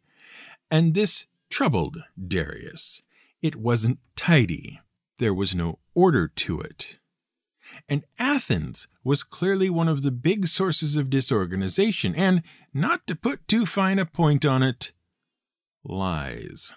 And 0.70 0.94
this 0.94 1.26
troubled 1.50 1.96
Darius. 2.28 3.02
It 3.42 3.56
wasn't 3.56 3.98
tidy. 4.14 4.78
There 5.18 5.34
was 5.34 5.52
no 5.52 5.80
order 5.96 6.28
to 6.28 6.60
it. 6.60 7.00
And 7.88 8.04
Athens 8.18 8.88
was 9.04 9.22
clearly 9.22 9.70
one 9.70 9.88
of 9.88 10.02
the 10.02 10.10
big 10.10 10.46
sources 10.46 10.96
of 10.96 11.10
disorganization, 11.10 12.14
and, 12.14 12.42
not 12.72 13.06
to 13.06 13.16
put 13.16 13.46
too 13.48 13.66
fine 13.66 13.98
a 13.98 14.06
point 14.06 14.44
on 14.44 14.62
it, 14.62 14.92
lies. 15.84 16.74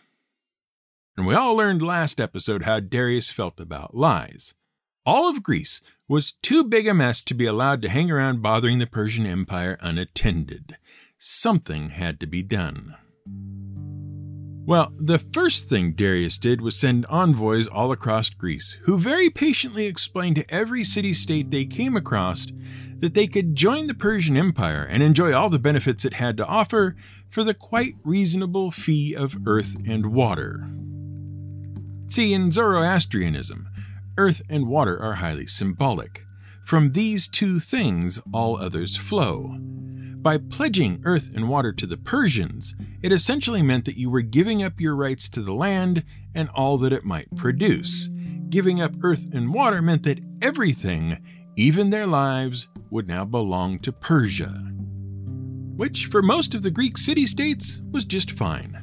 And 1.17 1.25
we 1.25 1.33
all 1.33 1.55
learned 1.55 1.81
last 1.81 2.19
episode 2.19 2.63
how 2.63 2.79
Darius 2.79 3.31
felt 3.31 3.59
about 3.59 3.95
lies. 3.95 4.53
All 5.05 5.29
of 5.29 5.43
Greece 5.43 5.81
was 6.07 6.33
too 6.41 6.63
big 6.63 6.87
a 6.87 6.93
mess 6.93 7.21
to 7.21 7.33
be 7.33 7.45
allowed 7.45 7.81
to 7.83 7.89
hang 7.89 8.11
around 8.11 8.41
bothering 8.41 8.79
the 8.79 8.87
Persian 8.87 9.25
Empire 9.25 9.77
unattended. 9.79 10.77
Something 11.17 11.89
had 11.89 12.19
to 12.19 12.27
be 12.27 12.43
done. 12.43 12.95
Well, 14.67 14.91
the 14.97 15.19
first 15.19 15.69
thing 15.69 15.91
Darius 15.91 16.39
did 16.39 16.59
was 16.59 16.75
send 16.75 17.05
envoys 17.05 17.67
all 17.67 17.91
across 17.91 18.31
Greece, 18.31 18.79
who 18.85 18.97
very 18.97 19.29
patiently 19.29 19.85
explained 19.85 20.37
to 20.37 20.53
every 20.53 20.83
city 20.83 21.13
state 21.13 21.51
they 21.51 21.65
came 21.65 21.95
across 21.95 22.47
that 22.97 23.13
they 23.13 23.27
could 23.27 23.55
join 23.55 23.85
the 23.85 23.93
Persian 23.93 24.35
Empire 24.35 24.83
and 24.89 25.03
enjoy 25.03 25.33
all 25.33 25.51
the 25.51 25.59
benefits 25.59 26.03
it 26.03 26.15
had 26.15 26.35
to 26.37 26.47
offer 26.47 26.95
for 27.29 27.43
the 27.43 27.53
quite 27.53 27.93
reasonable 28.03 28.71
fee 28.71 29.15
of 29.15 29.37
earth 29.45 29.77
and 29.87 30.07
water. 30.07 30.67
See, 32.07 32.33
in 32.33 32.49
Zoroastrianism, 32.49 33.69
earth 34.17 34.41
and 34.49 34.67
water 34.67 34.99
are 34.99 35.15
highly 35.15 35.45
symbolic. 35.45 36.24
From 36.65 36.93
these 36.93 37.27
two 37.27 37.59
things, 37.59 38.19
all 38.33 38.59
others 38.59 38.97
flow. 38.97 39.55
By 39.59 40.39
pledging 40.39 40.99
earth 41.05 41.29
and 41.35 41.47
water 41.47 41.71
to 41.71 41.85
the 41.85 41.95
Persians, 41.95 42.73
it 43.03 43.11
essentially 43.11 43.61
meant 43.61 43.85
that 43.85 43.99
you 43.99 44.09
were 44.09 44.23
giving 44.23 44.63
up 44.63 44.81
your 44.81 44.95
rights 44.95 45.29
to 45.29 45.41
the 45.41 45.53
land 45.53 46.03
and 46.33 46.49
all 46.55 46.79
that 46.79 46.91
it 46.91 47.05
might 47.05 47.35
produce. 47.35 48.09
Giving 48.49 48.81
up 48.81 48.93
earth 49.03 49.27
and 49.31 49.53
water 49.53 49.79
meant 49.79 50.01
that 50.03 50.23
everything, 50.41 51.23
even 51.55 51.91
their 51.91 52.07
lives, 52.07 52.67
would 52.89 53.07
now 53.07 53.25
belong 53.25 53.77
to 53.79 53.91
Persia. 53.91 54.71
Which, 55.75 56.07
for 56.07 56.23
most 56.23 56.55
of 56.55 56.63
the 56.63 56.71
Greek 56.71 56.97
city 56.97 57.27
states, 57.27 57.83
was 57.91 58.05
just 58.05 58.31
fine. 58.31 58.81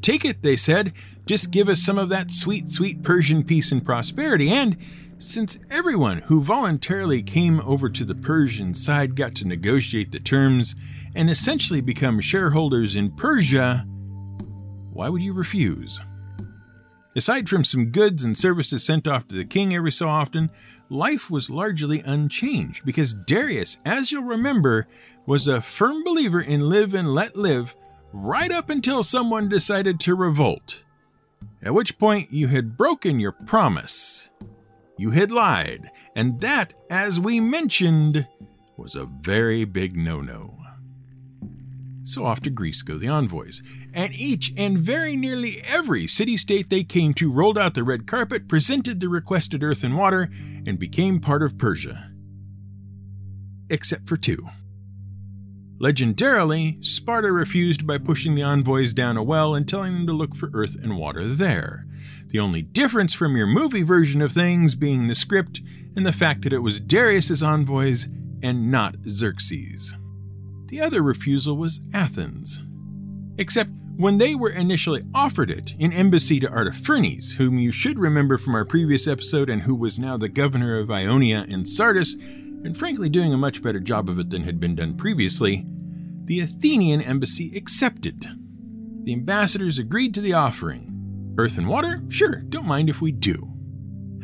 Take 0.00 0.24
it, 0.24 0.42
they 0.42 0.56
said, 0.56 0.94
just 1.26 1.50
give 1.50 1.68
us 1.68 1.82
some 1.82 1.98
of 1.98 2.08
that 2.08 2.30
sweet, 2.30 2.70
sweet 2.70 3.02
Persian 3.02 3.44
peace 3.44 3.70
and 3.70 3.84
prosperity, 3.84 4.48
and 4.48 4.78
since 5.18 5.58
everyone 5.70 6.18
who 6.18 6.40
voluntarily 6.40 7.22
came 7.22 7.60
over 7.60 7.88
to 7.88 8.04
the 8.04 8.14
Persian 8.14 8.72
side 8.72 9.16
got 9.16 9.34
to 9.36 9.46
negotiate 9.46 10.12
the 10.12 10.20
terms 10.20 10.76
and 11.14 11.28
essentially 11.28 11.80
become 11.80 12.20
shareholders 12.20 12.94
in 12.94 13.10
Persia, 13.10 13.84
why 14.92 15.08
would 15.08 15.22
you 15.22 15.32
refuse? 15.32 16.00
Aside 17.16 17.48
from 17.48 17.64
some 17.64 17.86
goods 17.86 18.22
and 18.22 18.38
services 18.38 18.84
sent 18.84 19.08
off 19.08 19.26
to 19.28 19.34
the 19.34 19.44
king 19.44 19.74
every 19.74 19.90
so 19.90 20.08
often, 20.08 20.50
life 20.88 21.28
was 21.28 21.50
largely 21.50 22.00
unchanged 22.00 22.84
because 22.84 23.12
Darius, 23.12 23.78
as 23.84 24.12
you'll 24.12 24.22
remember, 24.22 24.86
was 25.26 25.48
a 25.48 25.60
firm 25.60 26.04
believer 26.04 26.40
in 26.40 26.68
live 26.68 26.94
and 26.94 27.12
let 27.12 27.36
live 27.36 27.74
right 28.12 28.52
up 28.52 28.70
until 28.70 29.02
someone 29.02 29.48
decided 29.48 29.98
to 30.00 30.14
revolt. 30.14 30.84
At 31.60 31.74
which 31.74 31.98
point 31.98 32.32
you 32.32 32.48
had 32.48 32.76
broken 32.76 33.18
your 33.18 33.32
promise 33.32 34.28
you 34.98 35.10
had 35.12 35.30
lied, 35.30 35.90
and 36.14 36.40
that, 36.40 36.74
as 36.90 37.18
we 37.18 37.40
mentioned, 37.40 38.26
was 38.76 38.94
a 38.94 39.06
very 39.06 39.64
big 39.64 39.96
no 39.96 40.20
no. 40.20 40.58
So 42.04 42.24
off 42.24 42.40
to 42.40 42.50
Greece 42.50 42.82
go 42.82 42.96
the 42.96 43.08
envoys, 43.08 43.62
and 43.92 44.14
each 44.14 44.52
and 44.56 44.78
very 44.78 45.14
nearly 45.14 45.56
every 45.66 46.06
city 46.06 46.36
state 46.36 46.70
they 46.70 46.82
came 46.82 47.12
to 47.14 47.30
rolled 47.30 47.58
out 47.58 47.74
the 47.74 47.84
red 47.84 48.06
carpet, 48.06 48.48
presented 48.48 49.00
the 49.00 49.08
requested 49.08 49.62
earth 49.62 49.84
and 49.84 49.96
water, 49.96 50.30
and 50.66 50.78
became 50.78 51.20
part 51.20 51.42
of 51.42 51.58
Persia. 51.58 52.10
Except 53.68 54.08
for 54.08 54.16
two. 54.16 54.48
Legendarily, 55.78 56.84
Sparta 56.84 57.30
refused 57.30 57.86
by 57.86 57.98
pushing 57.98 58.34
the 58.34 58.42
envoys 58.42 58.94
down 58.94 59.16
a 59.16 59.22
well 59.22 59.54
and 59.54 59.68
telling 59.68 59.92
them 59.92 60.06
to 60.06 60.12
look 60.12 60.34
for 60.34 60.50
earth 60.52 60.76
and 60.82 60.96
water 60.96 61.24
there. 61.24 61.84
The 62.28 62.38
only 62.38 62.62
difference 62.62 63.14
from 63.14 63.36
your 63.36 63.46
movie 63.46 63.82
version 63.82 64.20
of 64.20 64.32
things 64.32 64.74
being 64.74 65.06
the 65.06 65.14
script 65.14 65.62
and 65.96 66.04
the 66.04 66.12
fact 66.12 66.42
that 66.42 66.52
it 66.52 66.58
was 66.58 66.80
Darius's 66.80 67.42
envoys 67.42 68.06
and 68.42 68.70
not 68.70 68.96
Xerxes. 69.08 69.94
The 70.66 70.80
other 70.80 71.02
refusal 71.02 71.56
was 71.56 71.80
Athens. 71.94 72.62
Except 73.38 73.70
when 73.96 74.18
they 74.18 74.34
were 74.34 74.50
initially 74.50 75.02
offered 75.14 75.50
it 75.50 75.74
in 75.78 75.92
embassy 75.92 76.38
to 76.38 76.48
Artaphernes, 76.48 77.34
whom 77.34 77.58
you 77.58 77.72
should 77.72 77.98
remember 77.98 78.38
from 78.38 78.54
our 78.54 78.64
previous 78.64 79.08
episode 79.08 79.48
and 79.48 79.62
who 79.62 79.74
was 79.74 79.98
now 79.98 80.16
the 80.16 80.28
governor 80.28 80.78
of 80.78 80.90
Ionia 80.90 81.46
and 81.48 81.66
Sardis, 81.66 82.14
and 82.14 82.76
frankly 82.76 83.08
doing 83.08 83.32
a 83.32 83.38
much 83.38 83.62
better 83.62 83.80
job 83.80 84.08
of 84.08 84.18
it 84.18 84.30
than 84.30 84.42
had 84.42 84.60
been 84.60 84.76
done 84.76 84.96
previously, 84.96 85.64
the 86.24 86.40
Athenian 86.40 87.00
embassy 87.00 87.56
accepted. 87.56 88.24
The 89.04 89.14
ambassadors 89.14 89.78
agreed 89.78 90.14
to 90.14 90.20
the 90.20 90.34
offering. 90.34 90.87
Earth 91.38 91.56
and 91.56 91.68
water? 91.68 92.02
Sure, 92.08 92.42
don't 92.48 92.66
mind 92.66 92.90
if 92.90 93.00
we 93.00 93.12
do. 93.12 93.52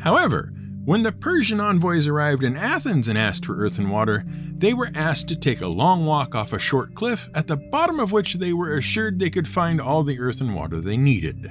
However, 0.01 0.51
when 0.83 1.03
the 1.03 1.11
Persian 1.11 1.59
envoys 1.59 2.07
arrived 2.07 2.43
in 2.43 2.55
Athens 2.55 3.07
and 3.07 3.17
asked 3.17 3.45
for 3.45 3.57
earth 3.57 3.79
and 3.79 3.89
water, 3.89 4.23
they 4.27 4.73
were 4.73 4.91
asked 4.93 5.27
to 5.29 5.35
take 5.35 5.61
a 5.61 5.67
long 5.67 6.05
walk 6.05 6.35
off 6.35 6.53
a 6.53 6.59
short 6.59 6.93
cliff, 6.93 7.27
at 7.33 7.47
the 7.47 7.57
bottom 7.57 7.99
of 7.99 8.11
which 8.11 8.35
they 8.35 8.53
were 8.53 8.77
assured 8.77 9.17
they 9.17 9.31
could 9.31 9.47
find 9.47 9.81
all 9.81 10.03
the 10.03 10.19
earth 10.19 10.41
and 10.41 10.53
water 10.53 10.79
they 10.79 10.97
needed. 10.97 11.47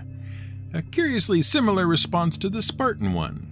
A 0.73 0.83
curiously 0.83 1.43
similar 1.43 1.87
response 1.87 2.39
to 2.39 2.49
the 2.49 2.63
Spartan 2.63 3.13
one 3.13 3.51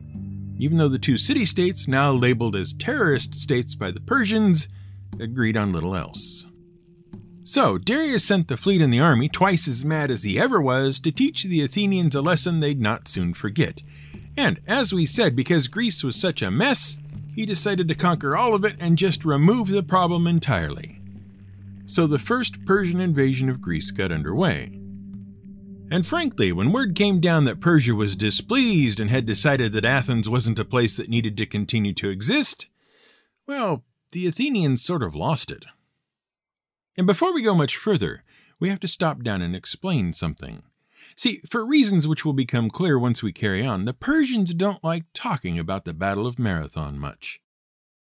even 0.62 0.78
though 0.78 0.88
the 0.88 0.99
two 0.99 1.19
city 1.19 1.45
states, 1.45 1.88
now 1.88 2.12
labeled 2.12 2.54
as 2.54 2.73
terrorist 2.73 3.35
states 3.35 3.75
by 3.75 3.90
the 3.90 4.00
Persians, 4.00 4.69
agreed 5.19 5.57
on 5.57 5.73
little 5.73 5.97
else. 5.97 6.47
So, 7.44 7.76
Darius 7.76 8.25
sent 8.25 8.46
the 8.49 8.56
fleet 8.56 8.80
and 8.80 8.92
the 8.92 9.00
army, 9.00 9.28
twice 9.28 9.66
as 9.66 9.84
mad 9.84 10.11
as 10.11 10.22
he 10.22 10.38
ever 10.38 10.61
was, 10.61 11.00
to 11.00 11.11
teach 11.11 11.42
the 11.42 11.61
Athenians 11.62 12.14
a 12.14 12.22
lesson 12.22 12.61
they'd 12.61 12.80
not 12.80 13.08
soon 13.08 13.34
forget. 13.34 13.82
And, 14.37 14.61
as 14.66 14.92
we 14.92 15.06
said, 15.06 15.34
because 15.34 15.66
Greece 15.66 16.04
was 16.04 16.14
such 16.14 16.40
a 16.40 16.50
mess, 16.50 16.99
he 17.34 17.44
decided 17.44 17.88
to 17.88 17.94
conquer 17.94 18.37
all 18.37 18.54
of 18.54 18.64
it 18.64 18.76
and 18.78 18.96
just 18.96 19.25
remove 19.25 19.68
the 19.68 19.82
problem 19.82 20.26
entirely. 20.26 21.00
So 21.87 22.06
the 22.06 22.18
first 22.18 22.64
Persian 22.64 23.00
invasion 23.00 23.49
of 23.49 23.61
Greece 23.61 23.90
got 23.90 24.12
underway. 24.12 24.78
And 25.90 26.06
frankly, 26.06 26.52
when 26.52 26.72
word 26.72 26.94
came 26.94 27.20
down 27.20 27.44
that 27.44 27.61
Persia 27.61 27.94
was 27.94 28.16
displeased 28.16 28.99
and 28.99 29.11
had 29.11 29.26
decided 29.26 29.72
that 29.72 29.84
Athens 29.84 30.28
wasn't 30.28 30.58
a 30.58 30.64
place 30.64 30.96
that 30.96 31.11
needed 31.11 31.37
to 31.37 31.44
continue 31.44 31.92
to 31.94 32.08
exist, 32.08 32.68
well, 33.46 33.84
the 34.12 34.26
Athenians 34.26 34.82
sort 34.82 35.02
of 35.02 35.14
lost 35.14 35.50
it. 35.50 35.66
And 36.96 37.06
before 37.06 37.32
we 37.32 37.42
go 37.42 37.54
much 37.54 37.76
further, 37.76 38.22
we 38.61 38.68
have 38.68 38.80
to 38.80 38.88
stop 38.88 39.22
down 39.22 39.42
and 39.42 39.56
explain 39.56 40.12
something. 40.12 40.62
See, 41.16 41.40
for 41.50 41.66
reasons 41.66 42.06
which 42.06 42.25
will 42.25 42.32
become 42.32 42.70
clear 42.70 42.99
once 42.99 43.22
we 43.22 43.32
carry 43.32 43.64
on, 43.64 43.84
the 43.84 43.94
Persians 43.94 44.54
don't 44.54 44.84
like 44.84 45.04
talking 45.14 45.58
about 45.58 45.84
the 45.84 45.94
Battle 45.94 46.26
of 46.26 46.38
Marathon 46.38 46.99
much. 46.99 47.40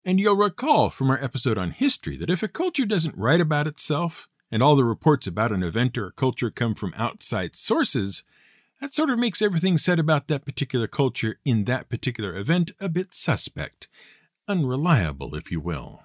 And 0.04 0.18
you'll 0.18 0.37
recall 0.37 0.90
from 0.90 1.11
our 1.11 1.23
episode 1.23 1.59
on 1.59 1.71
history 1.71 2.16
that 2.16 2.30
if 2.30 2.42
a 2.42 2.49
culture 2.49 2.87
doesn't 2.87 3.16
write 3.16 3.40
about 3.40 3.66
itself, 3.66 4.28
and 4.50 4.62
all 4.62 4.76
the 4.76 4.85
reports 4.85 5.26
about 5.26 5.52
an 5.52 5.62
event 5.62 5.99
or 5.99 6.07
a 6.07 6.12
culture 6.12 6.50
come 6.50 6.75
from 6.75 6.95
outside 6.97 7.54
sources, 7.54 8.23
that 8.80 8.95
sort 8.95 9.11
of 9.11 9.18
makes 9.18 9.42
everything 9.42 9.76
said 9.76 9.99
about 9.99 10.28
that 10.28 10.45
particular 10.45 10.87
culture 10.87 11.38
in 11.45 11.64
that 11.64 11.88
particular 11.88 12.35
event 12.37 12.71
a 12.80 12.88
bit 12.88 13.12
suspect, 13.12 13.88
unreliable, 14.47 15.35
if 15.35 15.50
you 15.50 15.61
will. 15.61 16.02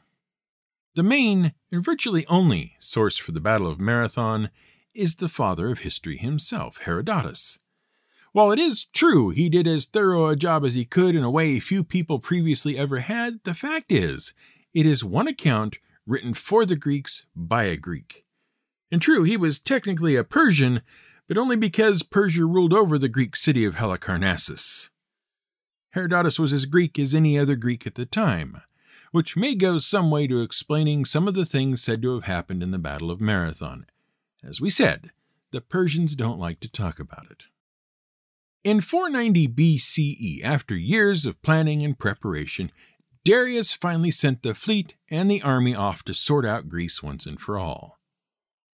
The 0.96 1.04
main, 1.04 1.54
and 1.72 1.84
virtually 1.84 2.24
only, 2.28 2.76
source 2.78 3.18
for 3.18 3.32
the 3.32 3.42
Battle 3.42 3.68
of 3.68 3.80
Marathon 3.80 4.52
is 4.94 5.16
the 5.16 5.28
father 5.28 5.72
of 5.72 5.80
history 5.80 6.18
himself, 6.18 6.78
Herodotus. 6.84 7.58
While 8.32 8.52
it 8.52 8.60
is 8.60 8.86
true 8.86 9.32
he 9.32 9.50
did 9.50 9.68
as 9.68 9.88
thorough 9.88 10.28
a 10.28 10.36
job 10.36 10.64
as 10.64 10.76
he 10.76 10.86
could 10.86 11.16
in 11.16 11.24
a 11.24 11.32
way 11.32 11.60
few 11.60 11.84
people 11.84 12.20
previously 12.20 12.78
ever 12.78 13.00
had, 13.00 13.44
the 13.44 13.56
fact 13.56 13.92
is, 13.92 14.36
it 14.74 14.86
is 14.86 15.04
one 15.04 15.28
account 15.28 15.78
written 16.06 16.36
for 16.36 16.64
the 16.64 16.76
Greeks 16.76 17.26
by 17.36 17.64
a 17.64 17.78
Greek. 17.78 18.26
And 18.92 19.02
true, 19.02 19.24
he 19.24 19.36
was 19.36 19.58
technically 19.58 20.16
a 20.16 20.24
Persian, 20.24 20.82
but 21.28 21.40
only 21.40 21.56
because 21.56 22.04
Persia 22.04 22.46
ruled 22.46 22.74
over 22.74 23.00
the 23.00 23.10
Greek 23.10 23.36
city 23.36 23.66
of 23.66 23.76
Halicarnassus. 23.76 24.92
Herodotus 25.92 26.38
was 26.38 26.54
as 26.54 26.68
Greek 26.68 27.00
as 27.00 27.16
any 27.16 27.38
other 27.38 27.56
Greek 27.56 27.88
at 27.88 27.96
the 27.96 28.06
time, 28.06 28.62
which 29.14 29.38
may 29.38 29.54
go 29.54 29.78
some 29.78 30.10
way 30.10 30.26
to 30.26 30.42
explaining 30.42 31.06
some 31.06 31.28
of 31.28 31.36
the 31.36 31.46
things 31.46 31.84
said 31.84 32.02
to 32.02 32.16
have 32.16 32.24
happened 32.24 32.64
in 32.64 32.72
the 32.72 32.80
Battle 32.80 33.12
of 33.12 33.22
Marathon. 33.22 33.86
As 34.44 34.60
we 34.60 34.72
said, 34.72 35.12
the 35.52 35.62
Persians 35.62 36.16
don't 36.16 36.40
like 36.40 36.60
to 36.62 36.68
talk 36.68 37.00
about 37.00 37.28
it. 37.30 37.44
In 38.64 38.82
490 38.82 39.48
BCE, 39.50 40.44
after 40.44 40.76
years 40.76 41.28
of 41.28 41.40
planning 41.44 41.86
and 41.86 41.98
preparation, 41.98 42.72
Darius 43.24 43.72
finally 43.72 44.10
sent 44.10 44.42
the 44.42 44.56
fleet 44.56 44.96
and 45.12 45.30
the 45.30 45.44
army 45.44 45.76
off 45.76 46.02
to 46.06 46.16
sort 46.16 46.44
out 46.44 46.68
Greece 46.68 47.04
once 47.04 47.28
and 47.28 47.40
for 47.40 47.60
all. 47.60 48.00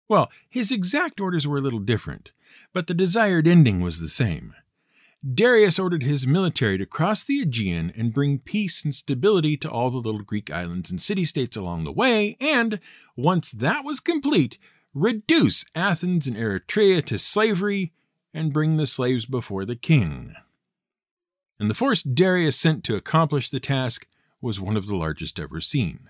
Well, 0.07 0.31
his 0.51 0.71
exact 0.71 1.19
orders 1.19 1.49
were 1.49 1.57
a 1.57 1.63
little 1.63 1.79
different, 1.79 2.33
but 2.75 2.89
the 2.89 2.95
desired 2.95 3.49
ending 3.49 3.81
was 3.81 4.01
the 4.01 4.09
same. 4.09 4.55
Darius 5.35 5.79
ordered 5.79 6.05
his 6.05 6.27
military 6.27 6.79
to 6.79 6.87
cross 6.87 7.25
the 7.25 7.41
Aegean 7.41 7.91
and 7.97 8.13
bring 8.13 8.39
peace 8.39 8.85
and 8.85 8.95
stability 8.95 9.57
to 9.57 9.71
all 9.71 9.91
the 9.91 9.99
little 9.99 10.21
Greek 10.21 10.53
islands 10.53 10.91
and 10.91 11.01
city 11.03 11.25
states 11.25 11.57
along 11.57 11.83
the 11.83 11.93
way, 11.93 12.37
and, 12.41 12.79
once 13.17 13.51
that 13.51 13.85
was 13.85 13.99
complete, 13.99 14.57
reduce 14.95 15.65
Athens 15.75 16.29
and 16.29 16.37
Eretria 16.37 17.05
to 17.07 17.19
slavery 17.19 17.93
and 18.33 18.53
bring 18.53 18.77
the 18.77 18.87
slaves 18.87 19.27
before 19.27 19.65
the 19.65 19.75
king. 19.75 20.35
And 21.59 21.69
the 21.69 21.75
force 21.75 22.05
Darius 22.05 22.57
sent 22.57 22.85
to 22.85 22.95
accomplish 22.95 23.51
the 23.51 23.59
task 23.59 24.07
was 24.41 24.61
one 24.61 24.77
of 24.77 24.87
the 24.87 24.97
largest 24.97 25.41
ever 25.41 25.61
seen. 25.61 26.09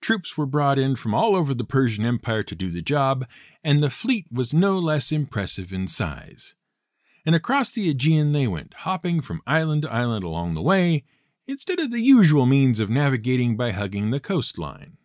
Troops 0.00 0.36
were 0.36 0.46
brought 0.46 0.80
in 0.80 0.96
from 0.96 1.14
all 1.14 1.36
over 1.36 1.54
the 1.54 1.62
Persian 1.62 2.04
Empire 2.04 2.42
to 2.42 2.56
do 2.56 2.70
the 2.70 2.82
job, 2.82 3.24
and 3.62 3.80
the 3.80 3.90
fleet 3.90 4.26
was 4.32 4.52
no 4.52 4.76
less 4.78 5.12
impressive 5.12 5.72
in 5.72 5.86
size. 5.86 6.56
And 7.24 7.34
across 7.34 7.70
the 7.70 7.88
Aegean 7.88 8.32
they 8.32 8.46
went, 8.46 8.74
hopping 8.78 9.20
from 9.20 9.42
island 9.46 9.82
to 9.82 9.92
island 9.92 10.24
along 10.24 10.54
the 10.54 10.62
way, 10.62 11.04
instead 11.46 11.78
of 11.78 11.90
the 11.90 12.00
usual 12.00 12.46
means 12.46 12.80
of 12.80 12.90
navigating 12.90 13.56
by 13.56 13.70
hugging 13.70 14.10
the 14.10 14.20
coastline. 14.20 14.96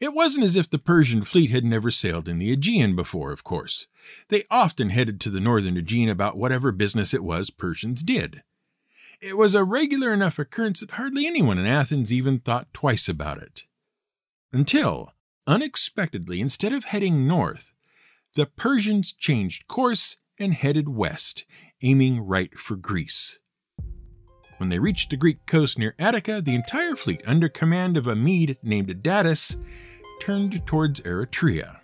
It 0.00 0.14
wasn't 0.14 0.44
as 0.44 0.56
if 0.56 0.68
the 0.68 0.78
Persian 0.78 1.22
fleet 1.22 1.50
had 1.50 1.64
never 1.64 1.90
sailed 1.90 2.26
in 2.26 2.38
the 2.38 2.50
Aegean 2.50 2.96
before, 2.96 3.32
of 3.32 3.44
course. 3.44 3.86
They 4.28 4.44
often 4.50 4.88
headed 4.88 5.20
to 5.20 5.30
the 5.30 5.40
northern 5.40 5.76
Aegean 5.76 6.08
about 6.08 6.38
whatever 6.38 6.72
business 6.72 7.12
it 7.12 7.22
was 7.22 7.50
Persians 7.50 8.02
did. 8.02 8.42
It 9.20 9.36
was 9.36 9.54
a 9.54 9.62
regular 9.62 10.14
enough 10.14 10.38
occurrence 10.38 10.80
that 10.80 10.92
hardly 10.92 11.26
anyone 11.26 11.58
in 11.58 11.66
Athens 11.66 12.10
even 12.10 12.38
thought 12.38 12.72
twice 12.72 13.08
about 13.08 13.42
it. 13.42 13.64
Until, 14.52 15.12
unexpectedly, 15.46 16.40
instead 16.40 16.72
of 16.72 16.84
heading 16.84 17.28
north, 17.28 17.74
the 18.34 18.46
Persians 18.46 19.12
changed 19.12 19.68
course 19.68 20.16
and 20.40 20.54
headed 20.54 20.88
west, 20.88 21.44
aiming 21.82 22.20
right 22.20 22.58
for 22.58 22.74
Greece. 22.74 23.38
When 24.56 24.68
they 24.68 24.78
reached 24.78 25.10
the 25.10 25.16
Greek 25.16 25.46
coast 25.46 25.78
near 25.78 25.94
Attica, 25.98 26.42
the 26.42 26.54
entire 26.54 26.96
fleet, 26.96 27.22
under 27.26 27.48
command 27.48 27.96
of 27.96 28.06
a 28.06 28.16
Mede 28.16 28.58
named 28.62 28.88
Datis, 29.02 29.56
turned 30.20 30.66
towards 30.66 31.00
Eretria. 31.00 31.80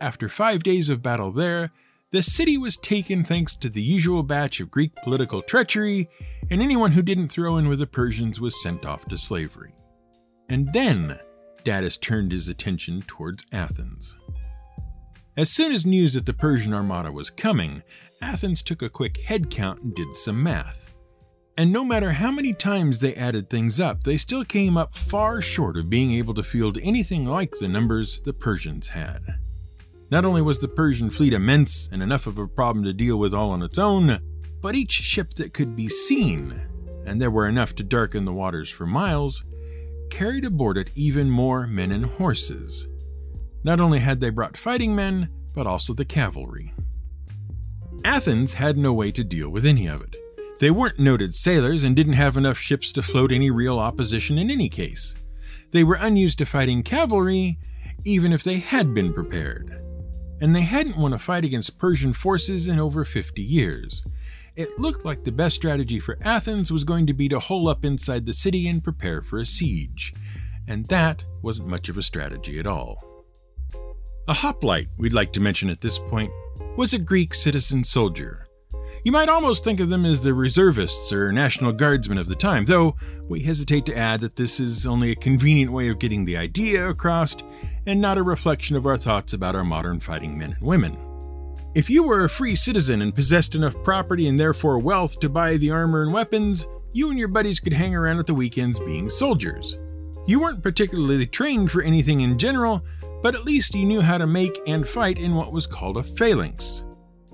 After 0.00 0.28
five 0.28 0.62
days 0.62 0.88
of 0.88 1.02
battle 1.02 1.32
there, 1.32 1.72
the 2.12 2.22
city 2.22 2.56
was 2.56 2.76
taken 2.76 3.24
thanks 3.24 3.56
to 3.56 3.68
the 3.68 3.82
usual 3.82 4.22
batch 4.22 4.60
of 4.60 4.70
Greek 4.70 4.94
political 5.02 5.42
treachery, 5.42 6.08
and 6.50 6.62
anyone 6.62 6.92
who 6.92 7.02
didn't 7.02 7.28
throw 7.28 7.56
in 7.56 7.68
with 7.68 7.80
the 7.80 7.86
Persians 7.86 8.40
was 8.40 8.62
sent 8.62 8.86
off 8.86 9.06
to 9.06 9.18
slavery. 9.18 9.74
And 10.48 10.72
then 10.72 11.18
Datis 11.64 12.00
turned 12.00 12.30
his 12.30 12.46
attention 12.46 13.02
towards 13.08 13.44
Athens. 13.50 14.16
As 15.36 15.50
soon 15.50 15.72
as 15.72 15.84
news 15.84 16.14
that 16.14 16.24
the 16.24 16.32
Persian 16.32 16.72
armada 16.72 17.12
was 17.12 17.28
coming, 17.28 17.82
Athens 18.22 18.62
took 18.62 18.80
a 18.80 18.88
quick 18.88 19.18
head 19.18 19.50
count 19.50 19.82
and 19.82 19.94
did 19.94 20.16
some 20.16 20.42
math. 20.42 20.94
And 21.58 21.70
no 21.70 21.84
matter 21.84 22.12
how 22.12 22.30
many 22.30 22.54
times 22.54 23.00
they 23.00 23.14
added 23.14 23.50
things 23.50 23.78
up, 23.78 24.04
they 24.04 24.16
still 24.16 24.46
came 24.46 24.78
up 24.78 24.96
far 24.96 25.42
short 25.42 25.76
of 25.76 25.90
being 25.90 26.12
able 26.12 26.32
to 26.34 26.42
field 26.42 26.78
anything 26.82 27.26
like 27.26 27.52
the 27.52 27.68
numbers 27.68 28.22
the 28.22 28.32
Persians 28.32 28.88
had. 28.88 29.20
Not 30.10 30.24
only 30.24 30.40
was 30.40 30.58
the 30.58 30.68
Persian 30.68 31.10
fleet 31.10 31.34
immense 31.34 31.90
and 31.92 32.02
enough 32.02 32.26
of 32.26 32.38
a 32.38 32.48
problem 32.48 32.84
to 32.86 32.94
deal 32.94 33.18
with 33.18 33.34
all 33.34 33.50
on 33.50 33.62
its 33.62 33.76
own, 33.76 34.18
but 34.62 34.74
each 34.74 34.92
ship 34.92 35.34
that 35.34 35.52
could 35.52 35.76
be 35.76 35.88
seen, 35.90 36.62
and 37.04 37.20
there 37.20 37.30
were 37.30 37.46
enough 37.46 37.74
to 37.74 37.84
darken 37.84 38.24
the 38.24 38.32
waters 38.32 38.70
for 38.70 38.86
miles, 38.86 39.44
carried 40.08 40.46
aboard 40.46 40.78
it 40.78 40.90
even 40.94 41.28
more 41.28 41.66
men 41.66 41.92
and 41.92 42.06
horses. 42.06 42.88
Not 43.64 43.80
only 43.80 43.98
had 43.98 44.20
they 44.20 44.30
brought 44.30 44.56
fighting 44.56 44.94
men, 44.94 45.28
but 45.52 45.66
also 45.66 45.94
the 45.94 46.04
cavalry. 46.04 46.72
Athens 48.04 48.54
had 48.54 48.78
no 48.78 48.92
way 48.92 49.10
to 49.12 49.24
deal 49.24 49.50
with 49.50 49.64
any 49.64 49.86
of 49.86 50.02
it. 50.02 50.16
They 50.60 50.70
weren't 50.70 50.98
noted 50.98 51.34
sailors 51.34 51.82
and 51.82 51.96
didn't 51.96 52.14
have 52.14 52.36
enough 52.36 52.58
ships 52.58 52.92
to 52.92 53.02
float 53.02 53.32
any 53.32 53.50
real 53.50 53.78
opposition 53.78 54.38
in 54.38 54.50
any 54.50 54.68
case. 54.68 55.14
They 55.72 55.84
were 55.84 55.98
unused 56.00 56.38
to 56.38 56.46
fighting 56.46 56.82
cavalry, 56.82 57.58
even 58.04 58.32
if 58.32 58.42
they 58.42 58.58
had 58.58 58.94
been 58.94 59.12
prepared 59.12 59.76
and 60.40 60.54
they 60.54 60.62
hadn't 60.62 60.96
won 60.96 61.12
a 61.12 61.18
fight 61.18 61.44
against 61.44 61.78
Persian 61.78 62.12
forces 62.12 62.68
in 62.68 62.78
over 62.78 63.04
50 63.04 63.42
years. 63.42 64.04
It 64.54 64.78
looked 64.78 65.04
like 65.04 65.24
the 65.24 65.32
best 65.32 65.56
strategy 65.56 66.00
for 66.00 66.18
Athens 66.22 66.72
was 66.72 66.84
going 66.84 67.06
to 67.06 67.14
be 67.14 67.28
to 67.28 67.40
hole 67.40 67.68
up 67.68 67.84
inside 67.84 68.26
the 68.26 68.32
city 68.32 68.68
and 68.68 68.84
prepare 68.84 69.22
for 69.22 69.38
a 69.38 69.46
siege, 69.46 70.14
and 70.66 70.86
that 70.86 71.24
wasn't 71.42 71.68
much 71.68 71.88
of 71.88 71.98
a 71.98 72.02
strategy 72.02 72.58
at 72.58 72.66
all. 72.66 73.05
A 74.28 74.34
hoplite, 74.34 74.88
we'd 74.96 75.12
like 75.12 75.32
to 75.34 75.40
mention 75.40 75.70
at 75.70 75.80
this 75.80 75.98
point, 75.98 76.30
was 76.76 76.94
a 76.94 76.98
Greek 76.98 77.34
citizen 77.34 77.84
soldier 77.84 78.46
you 79.06 79.12
might 79.12 79.28
almost 79.28 79.62
think 79.62 79.78
of 79.78 79.88
them 79.88 80.04
as 80.04 80.20
the 80.20 80.34
reservists 80.34 81.12
or 81.12 81.30
National 81.30 81.72
Guardsmen 81.72 82.18
of 82.18 82.26
the 82.26 82.34
time, 82.34 82.64
though 82.64 82.96
we 83.28 83.38
hesitate 83.38 83.86
to 83.86 83.96
add 83.96 84.18
that 84.18 84.34
this 84.34 84.58
is 84.58 84.84
only 84.84 85.12
a 85.12 85.14
convenient 85.14 85.70
way 85.70 85.86
of 85.90 86.00
getting 86.00 86.24
the 86.24 86.36
idea 86.36 86.88
across 86.88 87.36
and 87.86 88.00
not 88.00 88.18
a 88.18 88.22
reflection 88.24 88.74
of 88.74 88.84
our 88.84 88.96
thoughts 88.96 89.32
about 89.32 89.54
our 89.54 89.62
modern 89.62 90.00
fighting 90.00 90.36
men 90.36 90.54
and 90.54 90.60
women. 90.60 90.98
If 91.76 91.88
you 91.88 92.02
were 92.02 92.24
a 92.24 92.28
free 92.28 92.56
citizen 92.56 93.00
and 93.00 93.14
possessed 93.14 93.54
enough 93.54 93.80
property 93.84 94.26
and 94.26 94.40
therefore 94.40 94.80
wealth 94.80 95.20
to 95.20 95.28
buy 95.28 95.56
the 95.56 95.70
armor 95.70 96.02
and 96.02 96.12
weapons, 96.12 96.66
you 96.92 97.08
and 97.08 97.16
your 97.16 97.28
buddies 97.28 97.60
could 97.60 97.74
hang 97.74 97.94
around 97.94 98.18
at 98.18 98.26
the 98.26 98.34
weekends 98.34 98.80
being 98.80 99.08
soldiers. 99.08 99.78
You 100.26 100.40
weren't 100.40 100.64
particularly 100.64 101.26
trained 101.26 101.70
for 101.70 101.80
anything 101.80 102.22
in 102.22 102.38
general, 102.38 102.84
but 103.26 103.34
at 103.34 103.44
least 103.44 103.74
you 103.74 103.84
knew 103.84 104.00
how 104.00 104.16
to 104.16 104.24
make 104.24 104.56
and 104.68 104.86
fight 104.86 105.18
in 105.18 105.34
what 105.34 105.50
was 105.52 105.66
called 105.66 105.96
a 105.96 106.02
phalanx. 106.04 106.84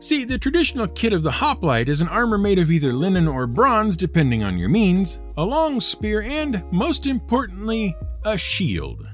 See, 0.01 0.25
the 0.25 0.39
traditional 0.39 0.87
kit 0.87 1.13
of 1.13 1.23
the 1.23 1.31
hoplite 1.31 1.87
is 1.87 2.01
an 2.01 2.09
armor 2.09 2.39
made 2.39 2.59
of 2.59 2.71
either 2.71 2.95
linen 2.95 3.29
or 3.29 3.47
bronze, 3.47 3.95
depending 3.95 4.43
on 4.43 4.57
your 4.57 4.71
means, 4.71 5.21
a 5.37 5.45
long 5.45 5.83
spear, 5.83 6.23
and, 6.23 6.65
most 6.73 7.07
importantly, 7.07 7.95
a 8.25 8.39
shield. 8.39 9.07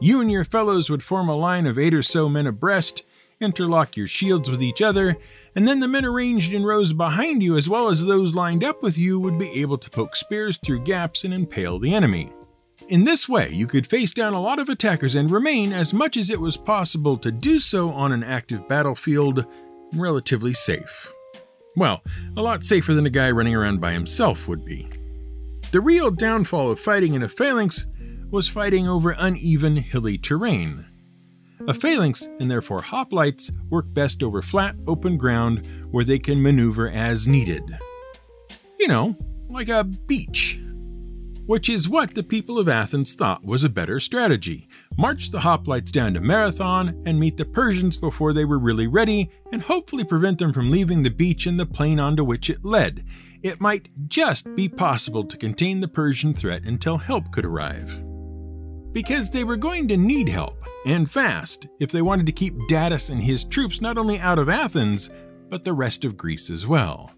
You 0.00 0.20
and 0.20 0.30
your 0.30 0.44
fellows 0.44 0.90
would 0.90 1.02
form 1.02 1.28
a 1.28 1.34
line 1.34 1.66
of 1.66 1.76
eight 1.76 1.92
or 1.92 2.04
so 2.04 2.28
men 2.28 2.46
abreast, 2.46 3.02
interlock 3.40 3.96
your 3.96 4.06
shields 4.06 4.48
with 4.48 4.62
each 4.62 4.80
other, 4.80 5.16
and 5.56 5.66
then 5.66 5.80
the 5.80 5.88
men 5.88 6.04
arranged 6.04 6.52
in 6.52 6.62
rows 6.62 6.92
behind 6.92 7.42
you, 7.42 7.56
as 7.56 7.68
well 7.68 7.88
as 7.88 8.06
those 8.06 8.32
lined 8.32 8.62
up 8.62 8.80
with 8.80 8.96
you, 8.96 9.18
would 9.18 9.40
be 9.40 9.60
able 9.60 9.78
to 9.78 9.90
poke 9.90 10.14
spears 10.14 10.56
through 10.58 10.84
gaps 10.84 11.24
and 11.24 11.34
impale 11.34 11.80
the 11.80 11.92
enemy. 11.92 12.32
In 12.90 13.04
this 13.04 13.28
way, 13.28 13.50
you 13.52 13.68
could 13.68 13.86
face 13.86 14.12
down 14.12 14.34
a 14.34 14.40
lot 14.40 14.58
of 14.58 14.68
attackers 14.68 15.14
and 15.14 15.30
remain, 15.30 15.72
as 15.72 15.94
much 15.94 16.16
as 16.16 16.28
it 16.28 16.40
was 16.40 16.56
possible 16.56 17.16
to 17.18 17.30
do 17.30 17.60
so 17.60 17.90
on 17.92 18.10
an 18.10 18.24
active 18.24 18.66
battlefield, 18.66 19.46
relatively 19.92 20.52
safe. 20.52 21.12
Well, 21.76 22.02
a 22.36 22.42
lot 22.42 22.64
safer 22.64 22.92
than 22.92 23.06
a 23.06 23.10
guy 23.10 23.30
running 23.30 23.54
around 23.54 23.80
by 23.80 23.92
himself 23.92 24.48
would 24.48 24.64
be. 24.64 24.88
The 25.70 25.80
real 25.80 26.10
downfall 26.10 26.72
of 26.72 26.80
fighting 26.80 27.14
in 27.14 27.22
a 27.22 27.28
phalanx 27.28 27.86
was 28.28 28.48
fighting 28.48 28.88
over 28.88 29.14
uneven, 29.16 29.76
hilly 29.76 30.18
terrain. 30.18 30.84
A 31.68 31.74
phalanx, 31.74 32.28
and 32.40 32.50
therefore 32.50 32.82
hoplites, 32.82 33.52
work 33.70 33.86
best 33.94 34.20
over 34.20 34.42
flat, 34.42 34.74
open 34.88 35.16
ground 35.16 35.64
where 35.92 36.04
they 36.04 36.18
can 36.18 36.42
maneuver 36.42 36.90
as 36.90 37.28
needed. 37.28 37.62
You 38.80 38.88
know, 38.88 39.16
like 39.48 39.68
a 39.68 39.84
beach 39.84 40.60
which 41.46 41.68
is 41.68 41.88
what 41.88 42.14
the 42.14 42.22
people 42.22 42.58
of 42.58 42.68
Athens 42.68 43.14
thought 43.14 43.44
was 43.44 43.64
a 43.64 43.68
better 43.68 43.98
strategy. 43.98 44.68
March 44.96 45.30
the 45.30 45.40
hoplites 45.40 45.90
down 45.90 46.14
to 46.14 46.20
Marathon 46.20 47.02
and 47.06 47.18
meet 47.18 47.36
the 47.36 47.44
Persians 47.44 47.96
before 47.96 48.32
they 48.32 48.44
were 48.44 48.58
really 48.58 48.86
ready, 48.86 49.30
and 49.52 49.62
hopefully 49.62 50.04
prevent 50.04 50.38
them 50.38 50.52
from 50.52 50.70
leaving 50.70 51.02
the 51.02 51.10
beach 51.10 51.46
and 51.46 51.58
the 51.58 51.66
plain 51.66 51.98
onto 51.98 52.24
which 52.24 52.50
it 52.50 52.64
led. 52.64 53.04
It 53.42 53.60
might 53.60 53.88
just 54.08 54.54
be 54.54 54.68
possible 54.68 55.24
to 55.24 55.36
contain 55.36 55.80
the 55.80 55.88
Persian 55.88 56.34
threat 56.34 56.64
until 56.64 56.98
help 56.98 57.32
could 57.32 57.44
arrive. 57.44 58.02
Because 58.92 59.30
they 59.30 59.44
were 59.44 59.56
going 59.56 59.88
to 59.88 59.96
need 59.96 60.28
help, 60.28 60.62
and 60.84 61.10
fast, 61.10 61.66
if 61.78 61.90
they 61.90 62.02
wanted 62.02 62.26
to 62.26 62.32
keep 62.32 62.54
Datis 62.68 63.10
and 63.10 63.22
his 63.22 63.44
troops 63.44 63.80
not 63.80 63.98
only 63.98 64.18
out 64.18 64.38
of 64.38 64.48
Athens, 64.48 65.10
but 65.48 65.64
the 65.64 65.72
rest 65.72 66.04
of 66.04 66.16
Greece 66.16 66.50
as 66.50 66.66
well. 66.66 67.12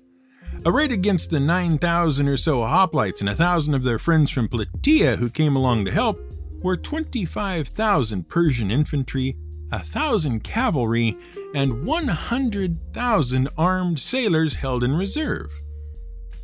A 0.64 0.70
raid 0.70 0.92
against 0.92 1.30
the 1.30 1.40
9,000 1.40 2.28
or 2.28 2.36
so 2.36 2.60
hoplites 2.60 3.20
and 3.20 3.28
a 3.28 3.34
thousand 3.34 3.74
of 3.74 3.82
their 3.82 3.98
friends 3.98 4.30
from 4.30 4.48
Plataea 4.48 5.16
who 5.16 5.28
came 5.28 5.56
along 5.56 5.84
to 5.84 5.90
help 5.90 6.20
were 6.62 6.76
25,000 6.76 8.28
Persian 8.28 8.70
infantry, 8.70 9.36
a 9.72 9.80
thousand 9.80 10.44
cavalry, 10.44 11.16
and 11.54 11.84
100,000 11.84 13.48
armed 13.58 13.98
sailors 13.98 14.54
held 14.54 14.84
in 14.84 14.94
reserve. 14.94 15.50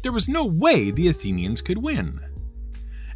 There 0.03 0.13
was 0.13 0.29
no 0.29 0.45
way 0.45 0.91
the 0.91 1.09
Athenians 1.09 1.63
could 1.63 1.79
win. 1.79 2.21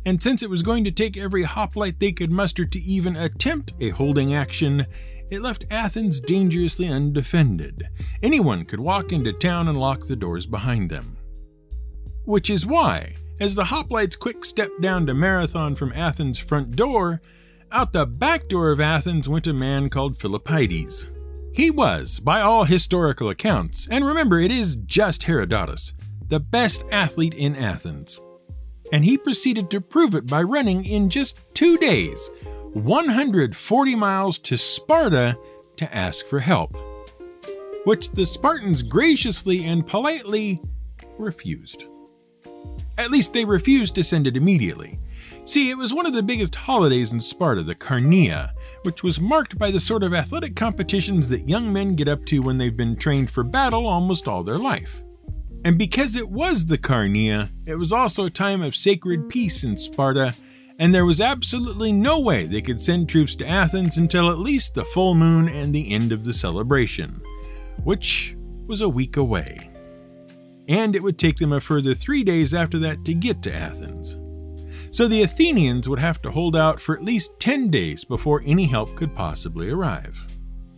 And 0.05 0.23
since 0.23 0.43
it 0.43 0.51
was 0.51 0.63
going 0.63 0.85
to 0.85 0.91
take 0.91 1.17
every 1.17 1.45
hoplite 1.45 2.01
they 2.01 2.13
could 2.13 2.31
muster 2.31 2.65
to 2.65 2.81
even 2.81 3.17
attempt 3.17 3.73
a 3.81 3.91
holding 3.91 4.35
action, 4.35 4.87
it 5.33 5.41
left 5.41 5.65
Athens 5.71 6.21
dangerously 6.21 6.89
undefended. 6.89 7.89
Anyone 8.23 8.67
could 8.67 8.81
walk 8.81 9.13
into 9.13 9.33
town 9.33 9.67
and 9.67 9.81
lock 9.81 10.07
the 10.07 10.15
doors 10.15 10.47
behind 10.47 10.91
them. 10.91 11.17
Which 12.25 12.51
is 12.51 12.67
why, 12.67 13.15
as 13.41 13.55
the 13.55 13.65
hoplites 13.65 14.19
quick 14.19 14.45
stepped 14.45 14.83
down 14.83 15.07
to 15.07 15.15
Marathon 15.15 15.75
from 15.75 15.93
Athens' 15.95 16.39
front 16.39 16.77
door, 16.77 17.23
out 17.71 17.95
the 17.95 18.05
back 18.05 18.49
door 18.49 18.71
of 18.71 18.81
Athens 18.81 19.27
went 19.27 19.47
a 19.47 19.55
man 19.55 19.89
called 19.89 20.19
Philippides. 20.19 21.09
He 21.55 21.71
was, 21.71 22.19
by 22.19 22.43
all 22.43 22.65
historical 22.65 23.31
accounts, 23.31 23.89
and 23.91 24.05
remember 24.05 24.39
it 24.39 24.51
is 24.51 24.77
just 24.77 25.23
Herodotus, 25.23 25.95
the 26.29 26.41
best 26.41 26.85
athlete 26.91 27.35
in 27.35 27.57
Athens. 27.57 28.21
And 28.93 29.05
he 29.05 29.17
proceeded 29.17 29.71
to 29.71 29.81
prove 29.81 30.15
it 30.15 30.27
by 30.27 30.43
running 30.43 30.85
in 30.85 31.09
just 31.09 31.39
two 31.55 31.79
days 31.79 32.31
140 32.75 33.95
miles 33.97 34.39
to 34.41 34.57
Sparta 34.57 35.37
to 35.77 35.95
ask 35.95 36.27
for 36.27 36.41
help, 36.41 36.77
which 37.85 38.11
the 38.13 38.27
Spartans 38.27 38.83
graciously 38.83 39.65
and 39.65 39.87
politely 39.87 40.61
refused. 41.19 41.85
At 42.99 43.11
least 43.11 43.33
they 43.33 43.45
refused 43.45 43.95
to 43.97 44.05
send 44.05 44.27
it 44.27 44.37
immediately. 44.37 44.99
See, 45.45 45.71
it 45.71 45.77
was 45.77 45.93
one 45.93 46.07
of 46.07 46.13
the 46.13 46.23
biggest 46.23 46.55
holidays 46.55 47.13
in 47.13 47.21
Sparta, 47.21 47.63
the 47.63 47.75
Carneia, 47.75 48.53
which 48.83 49.03
was 49.03 49.21
marked 49.21 49.59
by 49.59 49.71
the 49.71 49.81
sort 49.81 50.03
of 50.05 50.15
athletic 50.15 50.55
competitions 50.55 51.29
that 51.29 51.49
young 51.49 51.73
men 51.73 51.97
get 51.97 52.09
up 52.09 52.25
to 52.27 52.41
when 52.41 52.59
they've 52.59 52.77
been 52.77 52.97
trained 52.97 53.31
for 53.31 53.43
battle 53.43 53.87
almost 53.87 54.29
all 54.29 54.45
their 54.45 54.59
life. 54.59 55.03
And 55.65 55.79
because 55.79 56.17
it 56.17 56.29
was 56.29 56.67
the 56.67 56.79
Carneia, 56.79 57.51
it 57.67 57.77
was 57.77 57.93
also 57.93 58.27
a 58.27 58.31
time 58.31 58.63
of 58.63 58.77
sacred 58.77 59.29
peace 59.29 59.65
in 59.65 59.77
Sparta, 59.77 60.37
and 60.83 60.93
there 60.93 61.07
was 61.07 61.21
absolutely 61.21 61.93
no 61.93 62.19
way 62.19 62.45
they 62.45 62.61
could 62.61 62.81
send 62.81 63.09
troops 63.09 63.37
to 63.37 63.47
Athens 63.47 63.99
until 63.99 64.31
at 64.31 64.39
least 64.39 64.75
the 64.75 64.85
full 64.85 65.15
moon 65.15 65.49
and 65.49 65.73
the 65.73 65.93
end 65.93 66.11
of 66.11 66.25
the 66.25 66.33
celebration, 66.35 67.23
which 67.85 68.37
was 68.67 68.81
a 68.81 68.89
week 68.89 69.17
away. 69.17 69.71
And 70.67 70.97
it 70.97 71.03
would 71.05 71.21
take 71.21 71.37
them 71.37 71.53
a 71.53 71.61
further 71.61 71.95
three 71.95 72.25
days 72.25 72.53
after 72.53 72.81
that 72.81 73.05
to 73.05 73.15
get 73.15 73.43
to 73.43 73.55
Athens. 73.55 74.19
So 74.91 75.07
the 75.07 75.23
Athenians 75.23 75.89
would 75.89 76.01
have 76.01 76.21
to 76.23 76.33
hold 76.33 76.57
out 76.57 76.81
for 76.81 76.97
at 76.97 77.05
least 77.05 77.39
10 77.39 77.71
days 77.71 78.03
before 78.03 78.43
any 78.45 78.67
help 78.67 78.97
could 78.97 79.15
possibly 79.15 79.71
arrive. 79.71 80.27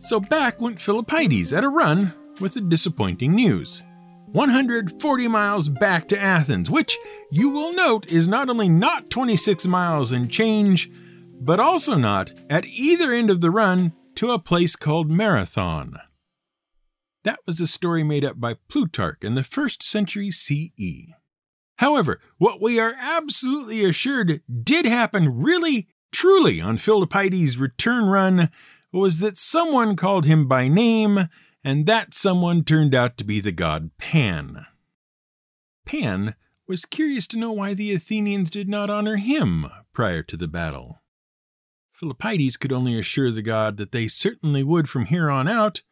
So 0.01 0.21
back 0.21 0.61
went 0.61 0.81
Philippides 0.81 1.57
at 1.57 1.65
a 1.65 1.69
run 1.71 2.13
with 2.41 2.53
the 2.53 2.61
disappointing 2.61 3.35
news. 3.35 3.83
140 4.35 5.29
miles 5.29 5.69
back 5.69 6.09
to 6.09 6.21
Athens, 6.21 6.69
which 6.69 6.99
you 7.31 7.51
will 7.51 7.73
note 7.73 8.05
is 8.09 8.27
not 8.27 8.51
only 8.51 8.69
not 8.69 9.09
26 9.09 9.65
miles 9.69 10.11
and 10.11 10.29
change, 10.29 10.91
but 11.41 11.61
also 11.61 11.95
not 11.95 12.33
at 12.51 12.67
either 12.67 13.13
end 13.13 13.31
of 13.31 13.41
the 13.41 13.53
run 13.53 13.93
to 14.17 14.33
a 14.33 14.41
place 14.41 14.75
called 14.75 15.09
Marathon. 15.09 16.01
That 17.23 17.39
was 17.47 17.61
a 17.61 17.69
story 17.69 18.03
made 18.03 18.25
up 18.25 18.41
by 18.41 18.57
Plutarch 18.69 19.23
in 19.23 19.37
the 19.37 19.45
first 19.45 19.85
century 19.85 20.33
CE. 20.33 21.13
However, 21.77 22.19
what 22.37 22.61
we 22.61 22.81
are 22.81 22.97
absolutely 23.01 23.85
assured 23.85 24.43
did 24.65 24.85
happen 24.85 25.43
really, 25.43 25.87
truly 26.11 26.61
on 26.61 26.79
Philippides' 26.79 27.61
return 27.61 28.07
run 28.07 28.51
was 28.93 29.21
that 29.21 29.39
someone 29.39 29.95
called 29.95 30.25
him 30.25 30.49
by 30.49 30.67
name 30.67 31.29
and 31.65 31.87
that 31.87 32.13
someone 32.13 32.63
turned 32.63 32.95
out 32.95 33.17
to 33.17 33.25
be 33.25 33.41
the 33.41 33.51
god 33.51 33.91
Pan. 33.97 34.67
Pan 35.87 36.35
was 36.69 36.85
curious 36.85 37.27
to 37.29 37.39
know 37.39 37.53
why 37.53 37.75
the 37.75 37.93
Athenians 37.93 38.51
did 38.51 38.69
not 38.69 38.91
honor 38.91 39.17
him 39.17 39.67
prior 39.93 40.23
to 40.23 40.37
the 40.37 40.49
battle. 40.49 41.01
Philippides 41.99 42.59
could 42.59 42.73
only 42.73 42.99
assure 42.99 43.31
the 43.31 43.43
god 43.43 43.77
that 43.79 43.93
they 43.93 44.09
certainly 44.09 44.63
would 44.63 44.89
from 44.89 45.07
here 45.07 45.31
on 45.31 45.49
out, 45.49 45.83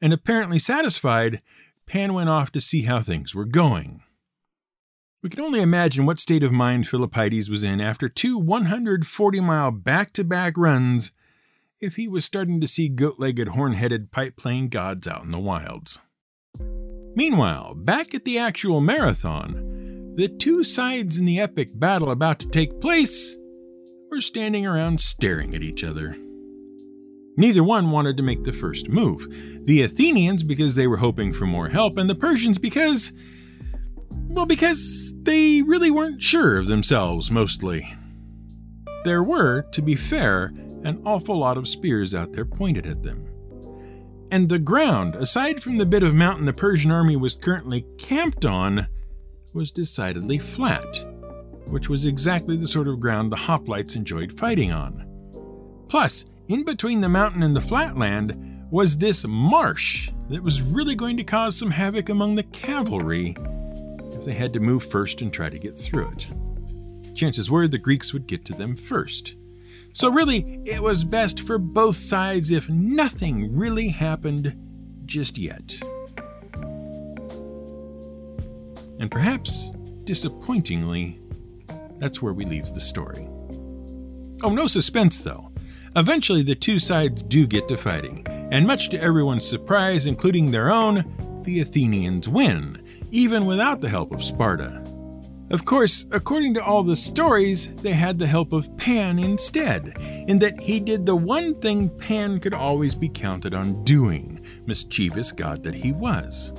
and 0.00 0.12
apparently 0.12 0.58
satisfied, 0.58 1.42
Pan 1.86 2.14
went 2.14 2.28
off 2.28 2.52
to 2.52 2.60
see 2.60 2.82
how 2.82 3.00
things 3.00 3.34
were 3.34 3.44
going. 3.44 4.02
We 5.22 5.30
can 5.30 5.40
only 5.40 5.60
imagine 5.60 6.04
what 6.04 6.18
state 6.18 6.42
of 6.42 6.52
mind 6.52 6.88
Philippides 6.88 7.48
was 7.48 7.62
in 7.62 7.80
after 7.80 8.08
two 8.08 8.38
140 8.38 9.40
mile 9.40 9.70
back 9.70 10.12
to 10.14 10.24
back 10.24 10.54
runs 10.56 11.12
if 11.82 11.96
he 11.96 12.06
was 12.06 12.24
starting 12.24 12.60
to 12.60 12.66
see 12.66 12.88
goat 12.88 13.16
legged, 13.18 13.48
horn 13.48 13.72
headed, 13.72 14.12
pipe 14.12 14.36
playing 14.36 14.68
gods 14.68 15.06
out 15.06 15.24
in 15.24 15.32
the 15.32 15.38
wilds. 15.38 15.98
Meanwhile, 17.14 17.74
back 17.74 18.14
at 18.14 18.24
the 18.24 18.38
actual 18.38 18.80
marathon, 18.80 20.14
the 20.14 20.28
two 20.28 20.62
sides 20.62 21.18
in 21.18 21.24
the 21.24 21.40
epic 21.40 21.70
battle 21.74 22.10
about 22.10 22.38
to 22.38 22.48
take 22.48 22.80
place 22.80 23.36
were 24.10 24.20
standing 24.20 24.64
around 24.64 25.00
staring 25.00 25.54
at 25.54 25.62
each 25.62 25.82
other. 25.82 26.16
Neither 27.36 27.64
one 27.64 27.90
wanted 27.90 28.16
to 28.18 28.22
make 28.22 28.44
the 28.44 28.52
first 28.52 28.88
move. 28.88 29.26
The 29.64 29.82
Athenians 29.82 30.42
because 30.42 30.74
they 30.74 30.86
were 30.86 30.98
hoping 30.98 31.32
for 31.32 31.46
more 31.46 31.68
help, 31.68 31.96
and 31.96 32.08
the 32.08 32.14
Persians 32.14 32.58
because. 32.58 33.12
Well, 34.28 34.46
because 34.46 35.14
they 35.22 35.62
really 35.62 35.90
weren't 35.90 36.22
sure 36.22 36.58
of 36.58 36.66
themselves, 36.66 37.30
mostly. 37.30 37.86
There 39.04 39.22
were, 39.22 39.62
to 39.72 39.82
be 39.82 39.94
fair, 39.94 40.52
an 40.84 41.02
awful 41.04 41.36
lot 41.36 41.58
of 41.58 41.68
spears 41.68 42.14
out 42.14 42.32
there 42.32 42.44
pointed 42.44 42.86
at 42.86 43.02
them. 43.02 43.26
And 44.30 44.48
the 44.48 44.58
ground, 44.58 45.14
aside 45.14 45.62
from 45.62 45.76
the 45.76 45.86
bit 45.86 46.02
of 46.02 46.14
mountain 46.14 46.46
the 46.46 46.52
Persian 46.52 46.90
army 46.90 47.16
was 47.16 47.34
currently 47.34 47.84
camped 47.98 48.44
on, 48.44 48.86
was 49.52 49.70
decidedly 49.70 50.38
flat, 50.38 51.06
which 51.66 51.88
was 51.88 52.06
exactly 52.06 52.56
the 52.56 52.66
sort 52.66 52.88
of 52.88 53.00
ground 53.00 53.30
the 53.30 53.36
hoplites 53.36 53.94
enjoyed 53.94 54.38
fighting 54.38 54.72
on. 54.72 55.06
Plus, 55.88 56.24
in 56.48 56.64
between 56.64 57.00
the 57.00 57.08
mountain 57.08 57.42
and 57.42 57.54
the 57.54 57.60
flatland 57.60 58.66
was 58.70 58.96
this 58.96 59.26
marsh 59.26 60.10
that 60.30 60.42
was 60.42 60.62
really 60.62 60.94
going 60.94 61.18
to 61.18 61.24
cause 61.24 61.54
some 61.54 61.70
havoc 61.70 62.08
among 62.08 62.34
the 62.34 62.42
cavalry 62.44 63.36
if 64.12 64.24
they 64.24 64.32
had 64.32 64.54
to 64.54 64.60
move 64.60 64.82
first 64.82 65.20
and 65.20 65.30
try 65.30 65.50
to 65.50 65.58
get 65.58 65.76
through 65.76 66.10
it. 66.10 66.26
Chances 67.14 67.50
were 67.50 67.68
the 67.68 67.76
Greeks 67.76 68.14
would 68.14 68.26
get 68.26 68.46
to 68.46 68.54
them 68.54 68.74
first. 68.74 69.36
So, 69.94 70.10
really, 70.10 70.60
it 70.64 70.82
was 70.82 71.04
best 71.04 71.40
for 71.40 71.58
both 71.58 71.96
sides 71.96 72.50
if 72.50 72.68
nothing 72.68 73.54
really 73.54 73.88
happened 73.88 74.56
just 75.04 75.36
yet. 75.36 75.78
And 78.98 79.10
perhaps, 79.10 79.70
disappointingly, 80.04 81.20
that's 81.98 82.22
where 82.22 82.32
we 82.32 82.44
leave 82.44 82.66
the 82.72 82.80
story. 82.80 83.28
Oh, 84.42 84.50
no 84.50 84.66
suspense 84.66 85.20
though. 85.20 85.52
Eventually, 85.94 86.42
the 86.42 86.54
two 86.54 86.78
sides 86.78 87.22
do 87.22 87.46
get 87.46 87.68
to 87.68 87.76
fighting, 87.76 88.26
and 88.26 88.66
much 88.66 88.88
to 88.90 89.00
everyone's 89.00 89.46
surprise, 89.46 90.06
including 90.06 90.50
their 90.50 90.70
own, 90.70 91.42
the 91.44 91.60
Athenians 91.60 92.28
win, 92.28 92.82
even 93.10 93.44
without 93.44 93.80
the 93.80 93.90
help 93.90 94.12
of 94.12 94.24
Sparta. 94.24 94.81
Of 95.52 95.66
course, 95.66 96.06
according 96.10 96.54
to 96.54 96.64
all 96.64 96.82
the 96.82 96.96
stories, 96.96 97.68
they 97.76 97.92
had 97.92 98.18
the 98.18 98.26
help 98.26 98.54
of 98.54 98.74
Pan 98.78 99.18
instead, 99.18 99.92
in 100.26 100.38
that 100.38 100.58
he 100.58 100.80
did 100.80 101.04
the 101.04 101.14
one 101.14 101.60
thing 101.60 101.90
Pan 101.90 102.40
could 102.40 102.54
always 102.54 102.94
be 102.94 103.10
counted 103.10 103.52
on 103.52 103.84
doing, 103.84 104.40
mischievous 104.64 105.30
god 105.30 105.62
that 105.64 105.74
he 105.74 105.92
was. 105.92 106.52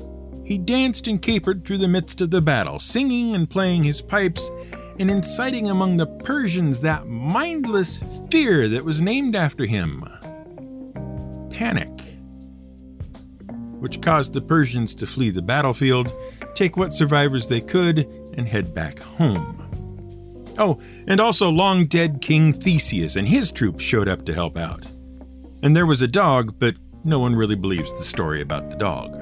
He 0.45 0.59
danced 0.59 1.07
and 1.07 1.19
capered 1.19 1.65
through 1.65 1.79
the 1.79 1.87
midst 1.87 2.21
of 2.21 2.29
the 2.29 2.41
battle, 2.41 2.77
singing 2.77 3.33
and 3.33 3.49
playing 3.49 3.83
his 3.83 3.99
pipes, 3.99 4.51
and 4.99 5.09
inciting 5.09 5.71
among 5.71 5.97
the 5.97 6.05
Persians 6.05 6.79
that 6.81 7.07
mindless 7.07 7.99
fear 8.29 8.67
that 8.69 8.85
was 8.85 9.01
named 9.01 9.35
after 9.35 9.65
him 9.65 10.03
panic, 11.49 11.89
which 13.79 14.01
caused 14.01 14.33
the 14.33 14.41
Persians 14.41 14.93
to 14.95 15.07
flee 15.07 15.29
the 15.29 15.41
battlefield, 15.41 16.15
take 16.55 16.77
what 16.77 16.93
survivors 16.93 17.47
they 17.47 17.61
could, 17.61 18.07
and 18.37 18.47
head 18.47 18.73
back 18.73 18.99
home. 18.99 19.59
Oh, 20.57 20.79
and 21.07 21.19
also 21.19 21.49
long 21.49 21.85
dead 21.85 22.21
King 22.21 22.53
Theseus 22.53 23.15
and 23.15 23.27
his 23.27 23.51
troops 23.51 23.83
showed 23.83 24.07
up 24.07 24.25
to 24.25 24.33
help 24.33 24.57
out. 24.57 24.85
And 25.63 25.75
there 25.75 25.85
was 25.85 26.01
a 26.01 26.07
dog, 26.07 26.59
but 26.59 26.75
no 27.03 27.19
one 27.19 27.35
really 27.35 27.55
believes 27.55 27.91
the 27.91 28.03
story 28.03 28.41
about 28.41 28.69
the 28.69 28.75
dog. 28.75 29.15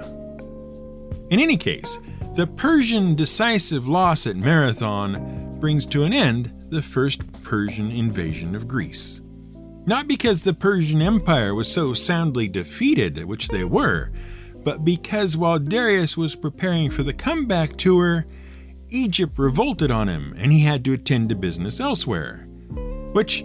In 1.32 1.40
any 1.40 1.56
case, 1.56 2.00
the 2.36 2.48
Persian 2.48 3.16
decisive 3.16 3.88
loss 3.88 4.28
at 4.28 4.36
Marathon 4.36 5.58
brings 5.60 5.86
to 5.88 6.04
an 6.04 6.14
end 6.14 6.52
the 6.70 6.82
first 6.82 7.22
Persian 7.44 7.92
invasion 7.92 8.56
of 8.56 8.68
Greece. 8.68 9.22
Not 9.86 10.08
because 10.08 10.44
the 10.44 10.54
Persian 10.54 11.02
Empire 11.02 11.56
was 11.56 11.72
so 11.72 11.94
soundly 11.94 12.48
defeated, 12.48 13.24
which 13.26 13.48
they 13.48 13.64
were, 13.64 14.12
but 14.64 14.86
because 14.86 15.38
while 15.38 15.60
Darius 15.60 16.16
was 16.16 16.36
preparing 16.36 16.92
for 16.92 17.04
the 17.04 17.14
comeback 17.14 17.78
tour, 17.78 18.26
Egypt 18.92 19.40
revolted 19.40 19.90
on 19.90 20.08
him 20.08 20.34
and 20.38 20.52
he 20.52 20.60
had 20.60 20.86
to 20.86 20.94
attend 20.94 21.30
to 21.30 21.36
business 21.36 21.80
elsewhere. 21.80 22.48
Which 23.14 23.44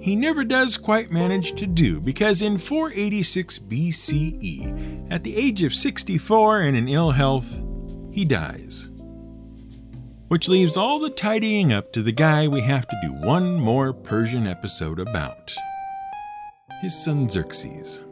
he 0.00 0.16
never 0.16 0.44
does 0.44 0.76
quite 0.76 1.10
manage 1.10 1.54
to 1.56 1.66
do 1.66 2.00
because 2.00 2.42
in 2.42 2.58
486 2.58 3.58
BCE, 3.58 5.10
at 5.10 5.24
the 5.24 5.36
age 5.36 5.62
of 5.62 5.74
64 5.74 6.62
and 6.62 6.76
in 6.76 6.88
ill 6.88 7.10
health, 7.10 7.64
he 8.12 8.24
dies. 8.24 8.90
Which 10.28 10.48
leaves 10.48 10.76
all 10.76 10.98
the 10.98 11.10
tidying 11.10 11.72
up 11.72 11.92
to 11.92 12.02
the 12.02 12.12
guy 12.12 12.48
we 12.48 12.60
have 12.62 12.86
to 12.88 13.00
do 13.02 13.12
one 13.12 13.54
more 13.54 13.92
Persian 13.92 14.46
episode 14.46 14.98
about 14.98 15.52
his 16.80 17.04
son 17.04 17.28
Xerxes. 17.28 18.02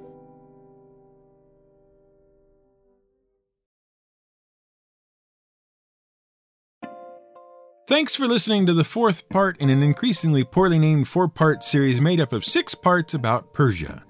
Thanks 7.89 8.15
for 8.15 8.29
listening 8.29 8.67
to 8.67 8.73
the 8.73 8.85
fourth 8.85 9.29
part 9.29 9.59
in 9.59 9.69
an 9.69 9.83
increasingly 9.83 10.45
poorly 10.45 10.79
named 10.79 11.09
four 11.09 11.27
part 11.27 11.65
series 11.65 12.01
made 12.01 12.21
up 12.21 12.33
of 12.33 12.45
six 12.45 12.77
parts 12.77 13.13
about 13.13 13.53
Persia. 13.53 14.05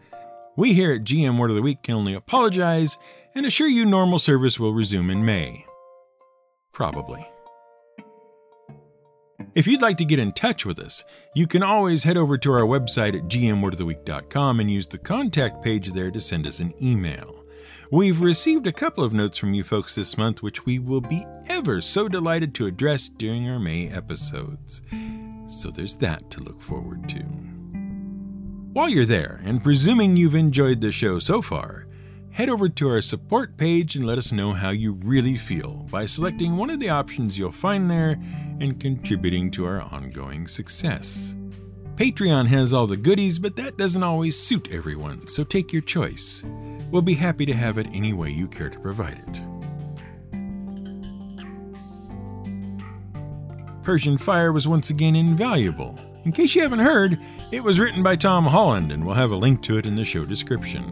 We 0.58 0.74
here 0.74 0.92
at 0.92 1.04
GM 1.04 1.38
Word 1.38 1.48
of 1.48 1.56
the 1.56 1.62
Week 1.62 1.82
can 1.82 1.94
only 1.94 2.12
apologize 2.12 2.98
and 3.34 3.46
assure 3.46 3.68
you 3.68 3.86
normal 3.86 4.18
service 4.18 4.60
will 4.60 4.74
resume 4.74 5.08
in 5.08 5.24
May. 5.24 5.64
Probably. 6.74 7.26
If 9.54 9.66
you'd 9.66 9.82
like 9.82 9.96
to 9.98 10.04
get 10.04 10.18
in 10.18 10.32
touch 10.32 10.66
with 10.66 10.78
us, 10.78 11.02
you 11.34 11.46
can 11.46 11.62
always 11.62 12.04
head 12.04 12.18
over 12.18 12.36
to 12.36 12.52
our 12.52 12.66
website 12.66 13.16
at 13.16 13.28
gmwordoftheweek.com 13.28 14.60
and 14.60 14.70
use 14.70 14.86
the 14.86 14.98
contact 14.98 15.64
page 15.64 15.92
there 15.92 16.10
to 16.10 16.20
send 16.20 16.46
us 16.46 16.60
an 16.60 16.74
email. 16.80 17.41
We've 17.92 18.22
received 18.22 18.66
a 18.66 18.72
couple 18.72 19.04
of 19.04 19.12
notes 19.12 19.36
from 19.36 19.52
you 19.52 19.62
folks 19.62 19.94
this 19.94 20.16
month, 20.16 20.42
which 20.42 20.64
we 20.64 20.78
will 20.78 21.02
be 21.02 21.26
ever 21.50 21.82
so 21.82 22.08
delighted 22.08 22.54
to 22.54 22.64
address 22.64 23.10
during 23.10 23.50
our 23.50 23.58
May 23.58 23.90
episodes. 23.90 24.80
So 25.46 25.68
there's 25.70 25.96
that 25.96 26.30
to 26.30 26.42
look 26.42 26.58
forward 26.58 27.06
to. 27.10 27.18
While 28.72 28.88
you're 28.88 29.04
there, 29.04 29.42
and 29.44 29.62
presuming 29.62 30.16
you've 30.16 30.34
enjoyed 30.34 30.80
the 30.80 30.90
show 30.90 31.18
so 31.18 31.42
far, 31.42 31.86
head 32.30 32.48
over 32.48 32.70
to 32.70 32.88
our 32.88 33.02
support 33.02 33.58
page 33.58 33.94
and 33.94 34.06
let 34.06 34.16
us 34.16 34.32
know 34.32 34.54
how 34.54 34.70
you 34.70 34.92
really 34.92 35.36
feel 35.36 35.86
by 35.90 36.06
selecting 36.06 36.56
one 36.56 36.70
of 36.70 36.80
the 36.80 36.88
options 36.88 37.38
you'll 37.38 37.52
find 37.52 37.90
there 37.90 38.18
and 38.58 38.80
contributing 38.80 39.50
to 39.50 39.66
our 39.66 39.82
ongoing 39.82 40.46
success. 40.46 41.36
Patreon 41.96 42.46
has 42.46 42.72
all 42.72 42.86
the 42.86 42.96
goodies, 42.96 43.38
but 43.38 43.56
that 43.56 43.76
doesn't 43.76 44.02
always 44.02 44.40
suit 44.40 44.72
everyone, 44.72 45.26
so 45.26 45.44
take 45.44 45.74
your 45.74 45.82
choice. 45.82 46.42
We'll 46.92 47.02
be 47.02 47.14
happy 47.14 47.46
to 47.46 47.54
have 47.54 47.78
it 47.78 47.88
any 47.94 48.12
way 48.12 48.28
you 48.30 48.46
care 48.46 48.68
to 48.68 48.78
provide 48.78 49.18
it. 49.26 49.40
Persian 53.82 54.18
Fire 54.18 54.52
was 54.52 54.68
once 54.68 54.90
again 54.90 55.16
invaluable. 55.16 55.98
In 56.24 56.32
case 56.32 56.54
you 56.54 56.60
haven't 56.60 56.80
heard, 56.80 57.18
it 57.50 57.64
was 57.64 57.80
written 57.80 58.02
by 58.02 58.16
Tom 58.16 58.44
Holland, 58.44 58.92
and 58.92 59.06
we'll 59.06 59.14
have 59.14 59.30
a 59.30 59.36
link 59.36 59.62
to 59.62 59.78
it 59.78 59.86
in 59.86 59.96
the 59.96 60.04
show 60.04 60.26
description. 60.26 60.84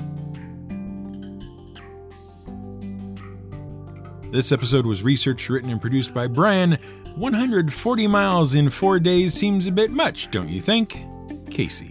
This 4.33 4.53
episode 4.53 4.87
was 4.87 5.03
researched, 5.03 5.51
written, 5.51 5.69
and 5.71 5.83
produced 5.83 6.15
by 6.15 6.29
Brian. 6.29 6.79
140 7.17 8.07
miles 8.07 8.55
in 8.55 8.71
four 8.71 8.99
days 9.01 9.35
seems 9.35 9.67
a 9.67 9.73
bit 9.73 9.91
much, 9.91 10.31
don't 10.31 10.49
you 10.49 10.63
think? 10.63 11.05
Casey. 11.51 11.90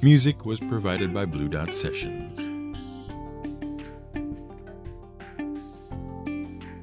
Music 0.00 0.46
was 0.46 0.60
provided 0.60 1.12
by 1.12 1.26
Blue 1.26 1.48
Dot 1.48 1.74
Sessions. 1.74 2.46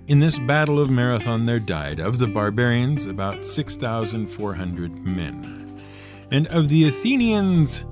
In 0.08 0.20
this 0.20 0.38
battle 0.38 0.80
of 0.80 0.90
Marathon, 0.90 1.46
there 1.46 1.62
died, 1.62 2.02
of 2.02 2.20
the 2.20 2.28
barbarians, 2.28 3.06
about 3.06 3.46
6,400 3.46 4.94
men, 5.06 5.82
and 6.30 6.46
of 6.48 6.68
the 6.68 6.90
Athenians, 6.90 7.86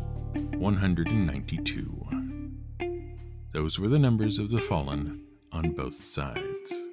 192. 0.58 2.06
Those 3.54 3.80
were 3.80 3.88
the 3.88 4.00
numbers 4.00 4.40
of 4.40 4.50
the 4.50 4.60
fallen 4.60 5.22
on 5.54 5.72
both 5.72 5.96
sides. 5.96 6.84